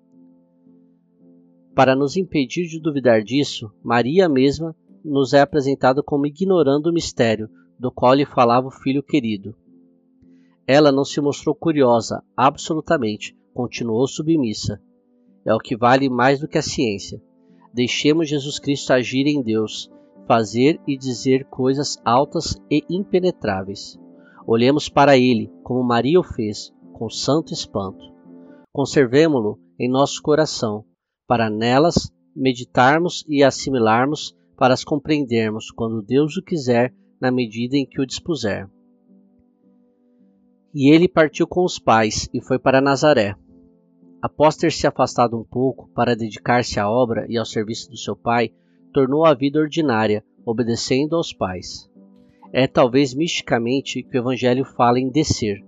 Para 1.75 1.95
nos 1.95 2.17
impedir 2.17 2.67
de 2.69 2.81
duvidar 2.81 3.23
disso, 3.23 3.71
Maria 3.85 4.31
mesma 4.31 4.75
nos 5.05 5.35
é 5.35 5.43
apresentada 5.43 6.03
como 6.03 6.27
ignorando 6.27 6.87
o 6.87 6.93
mistério, 6.93 7.51
do 7.79 7.93
qual 7.93 8.15
lhe 8.15 8.25
falava 8.25 8.69
o 8.69 8.71
filho 8.71 9.03
querido. 9.03 9.55
Ela 10.67 10.91
não 10.91 11.05
se 11.05 11.21
mostrou 11.21 11.55
curiosa, 11.55 12.25
absolutamente, 12.35 13.37
continuou 13.53 14.09
submissa. 14.09 14.81
É 15.47 15.55
o 15.55 15.59
que 15.59 15.77
vale 15.77 16.11
mais 16.11 16.41
do 16.41 16.49
que 16.49 16.59
a 16.59 16.63
ciência. 16.63 17.23
Deixemos 17.73 18.29
Jesus 18.29 18.59
Cristo 18.59 18.93
agir 18.93 19.27
em 19.27 19.41
Deus, 19.41 19.89
fazer 20.27 20.81
e 20.87 20.99
dizer 20.99 21.45
coisas 21.45 21.97
altas 22.05 22.61
e 22.69 22.83
impenetráveis. 22.91 23.97
Olhemos 24.45 24.89
para 24.89 25.17
ele, 25.17 25.53
como 25.63 25.85
Maria 25.85 26.19
o 26.19 26.25
fez, 26.25 26.73
com 26.93 27.09
santo 27.09 27.53
espanto. 27.53 28.05
Conservemo-lo 28.73 29.59
em 29.79 29.89
nosso 29.89 30.21
coração, 30.21 30.85
para 31.29 31.49
nelas 31.49 32.11
meditarmos 32.35 33.25
e 33.29 33.45
assimilarmos, 33.45 34.37
para 34.57 34.75
as 34.75 34.83
compreendermos 34.83 35.71
quando 35.71 36.03
Deus 36.03 36.37
o 36.37 36.43
quiser 36.43 36.93
na 37.21 37.31
medida 37.31 37.77
em 37.77 37.87
que 37.87 38.01
o 38.01 38.07
dispuser. 38.07 38.69
E 40.75 40.93
ele 40.93 41.09
partiu 41.09 41.47
com 41.47 41.65
os 41.65 41.79
pais 41.79 42.29
e 42.35 42.43
foi 42.43 42.59
para 42.59 42.81
Nazaré. 42.81 43.35
Após 44.27 44.57
ter 44.57 44.73
se 44.73 44.89
afastado 44.89 45.39
um 45.39 45.45
pouco 45.45 45.89
para 45.95 46.17
dedicar-se 46.17 46.81
à 46.81 46.91
obra 46.91 47.25
e 47.29 47.39
ao 47.39 47.47
serviço 47.47 47.89
do 47.89 47.97
seu 47.97 48.17
pai, 48.17 48.53
tornou 48.93 49.25
a 49.25 49.33
vida 49.33 49.61
ordinária, 49.61 50.25
obedecendo 50.45 51.15
aos 51.15 51.33
pais. 51.33 51.89
É 52.53 52.67
talvez 52.67 53.15
misticamente 53.15 54.03
que 54.03 54.19
o 54.19 54.21
Evangelho 54.21 54.65
fala 54.65 54.99
em 54.99 55.09
descer. 55.09 55.65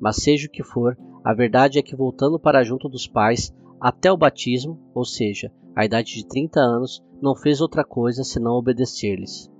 Mas 0.00 0.18
seja 0.18 0.46
o 0.46 0.50
que 0.50 0.62
for, 0.62 0.96
a 1.24 1.34
verdade 1.34 1.80
é 1.80 1.82
que 1.82 1.96
voltando 1.96 2.38
para 2.38 2.62
junto 2.62 2.88
dos 2.88 3.08
pais, 3.08 3.52
até 3.80 4.12
o 4.12 4.16
batismo, 4.16 4.78
ou 4.94 5.04
seja, 5.04 5.52
a 5.74 5.84
idade 5.84 6.14
de 6.14 6.28
30 6.28 6.60
anos, 6.60 7.04
não 7.20 7.34
fez 7.34 7.60
outra 7.60 7.82
coisa 7.82 8.22
senão 8.22 8.52
obedecer-lhes. 8.52 9.50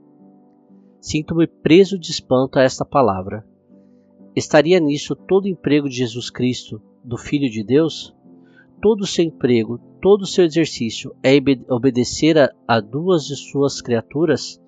Sinto-me 1.00 1.48
preso 1.48 1.98
de 1.98 2.12
espanto 2.12 2.60
a 2.60 2.62
esta 2.62 2.84
palavra. 2.84 3.44
Estaria 4.36 4.78
nisso 4.78 5.16
todo 5.16 5.46
o 5.46 5.48
emprego 5.48 5.88
de 5.88 5.96
Jesus 5.96 6.30
Cristo, 6.30 6.80
do 7.04 7.16
Filho 7.16 7.50
de 7.50 7.62
Deus? 7.62 8.14
Todo 8.80 9.02
o 9.02 9.06
seu 9.06 9.24
emprego, 9.24 9.78
todo 10.00 10.22
o 10.22 10.26
seu 10.26 10.44
exercício 10.44 11.14
é 11.22 11.32
obedecer 11.68 12.38
a, 12.38 12.52
a 12.66 12.80
duas 12.80 13.24
de 13.24 13.36
suas 13.36 13.80
criaturas? 13.80 14.60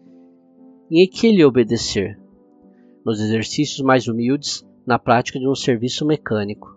Em 0.91 1.09
que 1.09 1.29
ele 1.29 1.45
obedecer? 1.45 2.19
Nos 3.05 3.21
exercícios 3.21 3.81
mais 3.81 4.09
humildes, 4.09 4.67
na 4.85 4.99
prática 4.99 5.39
de 5.39 5.49
um 5.49 5.55
serviço 5.55 6.05
mecânico. 6.05 6.77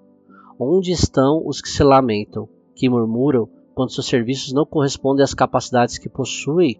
Onde 0.59 0.91
estão 0.91 1.41
os 1.45 1.61
que 1.61 1.69
se 1.69 1.83
lamentam, 1.83 2.47
que 2.75 2.87
murmuram 2.87 3.49
quando 3.73 3.91
seus 3.91 4.07
serviços 4.07 4.53
não 4.53 4.65
correspondem 4.65 5.23
às 5.23 5.33
capacidades 5.33 5.97
que 5.97 6.07
possuem 6.07 6.79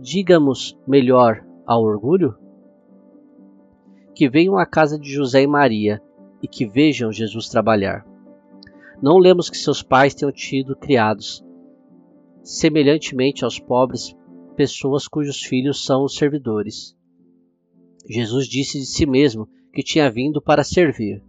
digamos 0.00 0.78
melhor, 0.86 1.44
ao 1.66 1.82
orgulho? 1.82 2.36
Que 4.14 4.28
venham 4.28 4.58
à 4.58 4.66
casa 4.66 4.98
de 4.98 5.10
José 5.10 5.42
e 5.42 5.46
Maria 5.46 6.02
e 6.42 6.48
que 6.48 6.66
vejam 6.66 7.12
Jesus 7.12 7.48
trabalhar. 7.48 8.06
Não 9.00 9.18
lemos 9.18 9.48
que 9.48 9.56
seus 9.56 9.82
pais 9.82 10.14
tenham 10.14 10.32
tido 10.32 10.76
criados, 10.76 11.44
semelhantemente 12.42 13.44
aos 13.44 13.58
pobres, 13.58 14.14
pessoas 14.56 15.06
cujos 15.06 15.42
filhos 15.42 15.84
são 15.84 16.04
os 16.04 16.16
servidores. 16.16 16.96
Jesus 18.08 18.48
disse 18.48 18.78
de 18.78 18.86
si 18.86 19.06
mesmo 19.06 19.48
que 19.72 19.82
tinha 19.82 20.10
vindo 20.10 20.40
para 20.40 20.64
servir. 20.64 21.22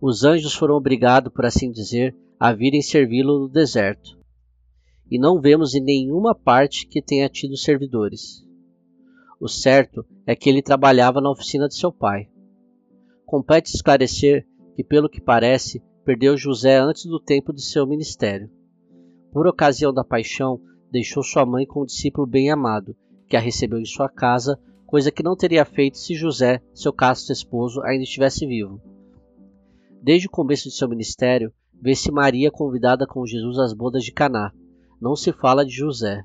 Os 0.00 0.24
anjos 0.24 0.54
foram 0.54 0.74
obrigados, 0.74 1.32
por 1.32 1.46
assim 1.46 1.70
dizer, 1.70 2.14
a 2.38 2.52
virem 2.52 2.82
servi-lo 2.82 3.40
no 3.40 3.48
deserto 3.48 4.18
e 5.10 5.18
não 5.18 5.40
vemos 5.40 5.74
em 5.74 5.80
nenhuma 5.80 6.34
parte 6.34 6.86
que 6.86 7.02
tenha 7.02 7.28
tido 7.28 7.56
servidores. 7.56 8.44
O 9.40 9.48
certo 9.48 10.04
é 10.26 10.34
que 10.34 10.48
ele 10.48 10.62
trabalhava 10.62 11.20
na 11.20 11.30
oficina 11.30 11.68
de 11.68 11.76
seu 11.76 11.92
pai. 11.92 12.28
Compete 13.26 13.74
esclarecer 13.74 14.46
que, 14.74 14.84
pelo 14.84 15.08
que 15.08 15.20
parece, 15.20 15.82
perdeu 16.04 16.36
José 16.36 16.78
antes 16.78 17.06
do 17.06 17.18
tempo 17.18 17.52
de 17.52 17.62
seu 17.62 17.86
ministério. 17.86 18.50
Por 19.32 19.46
ocasião 19.46 19.92
da 19.92 20.04
paixão, 20.04 20.60
deixou 20.90 21.22
sua 21.22 21.44
mãe 21.44 21.66
com 21.66 21.82
um 21.82 21.86
discípulo 21.86 22.26
bem 22.26 22.50
amado, 22.50 22.96
que 23.28 23.36
a 23.36 23.40
recebeu 23.40 23.78
em 23.78 23.84
sua 23.84 24.08
casa 24.08 24.58
coisa 24.94 25.10
que 25.10 25.24
não 25.24 25.34
teria 25.34 25.64
feito 25.64 25.98
se 25.98 26.14
José, 26.14 26.62
seu 26.72 26.92
casto 26.92 27.32
esposo, 27.32 27.82
ainda 27.82 28.04
estivesse 28.04 28.46
vivo. 28.46 28.80
Desde 30.00 30.28
o 30.28 30.30
começo 30.30 30.68
de 30.68 30.74
seu 30.76 30.88
ministério, 30.88 31.52
vê-se 31.82 32.12
Maria 32.12 32.48
convidada 32.48 33.04
com 33.04 33.26
Jesus 33.26 33.58
às 33.58 33.72
bodas 33.72 34.04
de 34.04 34.12
Caná. 34.12 34.52
Não 35.00 35.16
se 35.16 35.32
fala 35.32 35.66
de 35.66 35.72
José. 35.72 36.22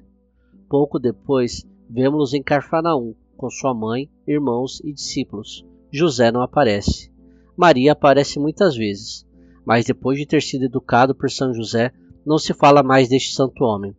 Pouco 0.69 0.99
depois, 0.99 1.65
vemos-los 1.89 2.35
em 2.35 2.43
Carfanaum, 2.43 3.15
com 3.35 3.49
sua 3.49 3.73
mãe, 3.73 4.07
irmãos 4.27 4.79
e 4.83 4.93
discípulos. 4.93 5.65
José 5.91 6.31
não 6.31 6.41
aparece. 6.41 7.11
Maria 7.57 7.93
aparece 7.93 8.39
muitas 8.39 8.75
vezes, 8.75 9.27
mas 9.65 9.85
depois 9.85 10.17
de 10.17 10.25
ter 10.25 10.41
sido 10.41 10.65
educado 10.65 11.13
por 11.15 11.29
São 11.29 11.53
José, 11.53 11.91
não 12.25 12.37
se 12.37 12.53
fala 12.53 12.83
mais 12.83 13.09
deste 13.09 13.33
santo 13.33 13.63
homem. 13.63 13.95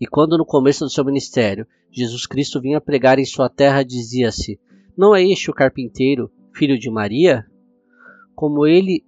E 0.00 0.06
quando 0.06 0.36
no 0.36 0.44
começo 0.44 0.84
do 0.84 0.90
seu 0.90 1.04
ministério 1.04 1.66
Jesus 1.90 2.26
Cristo 2.26 2.60
vinha 2.60 2.80
pregar 2.80 3.18
em 3.18 3.24
sua 3.24 3.48
terra, 3.48 3.82
dizia-se: 3.82 4.60
Não 4.96 5.14
é 5.14 5.22
este 5.22 5.50
o 5.50 5.54
carpinteiro, 5.54 6.30
filho 6.52 6.78
de 6.78 6.90
Maria? 6.90 7.46
Como 8.34 8.66
ele, 8.66 9.02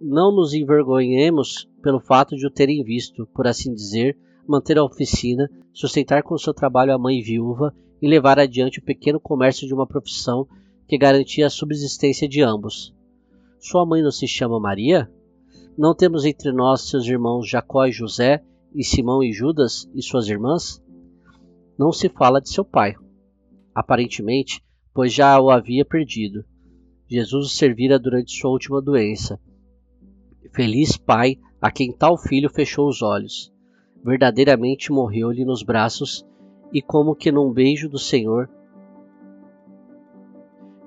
não 0.00 0.32
nos 0.32 0.52
envergonhemos 0.54 1.68
pelo 1.82 1.98
fato 1.98 2.36
de 2.36 2.46
o 2.46 2.50
terem 2.50 2.84
visto, 2.84 3.26
por 3.34 3.46
assim 3.46 3.74
dizer, 3.74 4.16
manter 4.46 4.78
a 4.78 4.84
oficina, 4.84 5.50
sustentar 5.72 6.22
com 6.22 6.38
seu 6.38 6.54
trabalho 6.54 6.94
a 6.94 6.98
mãe 6.98 7.20
viúva 7.20 7.74
e 8.00 8.08
levar 8.08 8.38
adiante 8.38 8.78
o 8.78 8.84
pequeno 8.84 9.18
comércio 9.18 9.66
de 9.66 9.74
uma 9.74 9.86
profissão 9.86 10.46
que 10.88 10.96
garantia 10.96 11.46
a 11.46 11.50
subsistência 11.50 12.26
de 12.26 12.42
ambos. 12.42 12.94
Sua 13.60 13.84
mãe 13.84 14.02
não 14.02 14.10
se 14.10 14.26
chama 14.26 14.58
Maria? 14.58 15.12
Não 15.76 15.94
temos 15.94 16.24
entre 16.24 16.50
nós 16.50 16.88
seus 16.88 17.06
irmãos 17.06 17.46
Jacó 17.46 17.84
e 17.84 17.92
José, 17.92 18.42
e 18.74 18.82
Simão 18.82 19.22
e 19.22 19.30
Judas 19.30 19.88
e 19.94 20.02
suas 20.02 20.28
irmãs? 20.28 20.82
Não 21.78 21.92
se 21.92 22.08
fala 22.08 22.40
de 22.40 22.48
seu 22.48 22.64
pai, 22.64 22.94
aparentemente, 23.74 24.64
pois 24.94 25.12
já 25.12 25.38
o 25.38 25.50
havia 25.50 25.84
perdido. 25.84 26.42
Jesus 27.06 27.46
o 27.46 27.50
servira 27.50 27.98
durante 27.98 28.36
sua 28.36 28.50
última 28.50 28.80
doença. 28.80 29.38
Feliz 30.54 30.96
pai 30.96 31.38
a 31.60 31.70
quem 31.70 31.92
tal 31.92 32.16
filho 32.16 32.48
fechou 32.48 32.88
os 32.88 33.02
olhos. 33.02 33.52
Verdadeiramente 34.02 34.90
morreu-lhe 34.90 35.44
nos 35.44 35.62
braços, 35.62 36.24
e 36.72 36.80
como 36.80 37.14
que 37.14 37.30
num 37.30 37.52
beijo 37.52 37.88
do 37.88 37.98
Senhor, 37.98 38.48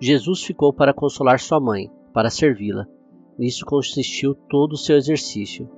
Jesus 0.02 0.42
ficou 0.42 0.74
para 0.74 0.96
consolar 0.96 1.40
sua 1.40 1.60
mãe, 1.60 1.88
para 2.12 2.32
servi-la. 2.32 2.88
Nisso 3.38 3.64
consistiu 3.64 4.34
todo 4.34 4.74
o 4.74 4.78
seu 4.78 4.98
exercício. 4.98 5.70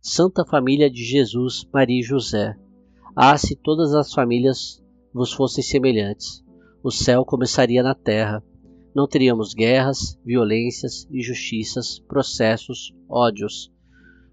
Santa 0.00 0.42
Família 0.42 0.90
de 0.90 1.04
Jesus, 1.04 1.68
Maria 1.70 2.00
e 2.00 2.02
José. 2.02 2.56
Ah, 3.14 3.36
se 3.36 3.54
todas 3.54 3.94
as 3.94 4.10
famílias 4.10 4.82
vos 5.12 5.34
fossem 5.34 5.62
semelhantes, 5.62 6.42
o 6.82 6.90
céu 6.90 7.26
começaria 7.26 7.82
na 7.82 7.94
terra. 7.94 8.42
Não 8.94 9.06
teríamos 9.06 9.52
guerras, 9.52 10.18
violências, 10.24 11.06
injustiças, 11.12 11.98
processos, 11.98 12.94
ódios. 13.06 13.70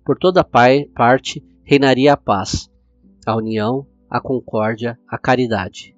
Por 0.05 0.17
toda 0.17 0.45
parte 0.45 1.43
reinaria 1.65 2.13
a 2.13 2.17
paz, 2.17 2.71
a 3.25 3.35
união, 3.35 3.85
a 4.09 4.21
concórdia, 4.21 4.97
a 5.09 5.17
caridade. 5.17 5.93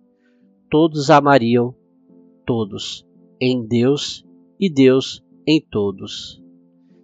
Todos 0.72 1.12
amariam 1.12 1.76
todos, 2.48 3.07
em 3.40 3.68
Deus 3.68 4.26
e 4.60 4.70
Deus 4.70 5.22
em 5.46 5.62
todos. 5.62 6.42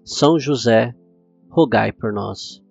São 0.05 0.39
José, 0.39 0.95
rogai 1.49 1.91
por 1.91 2.13
nós. 2.13 2.62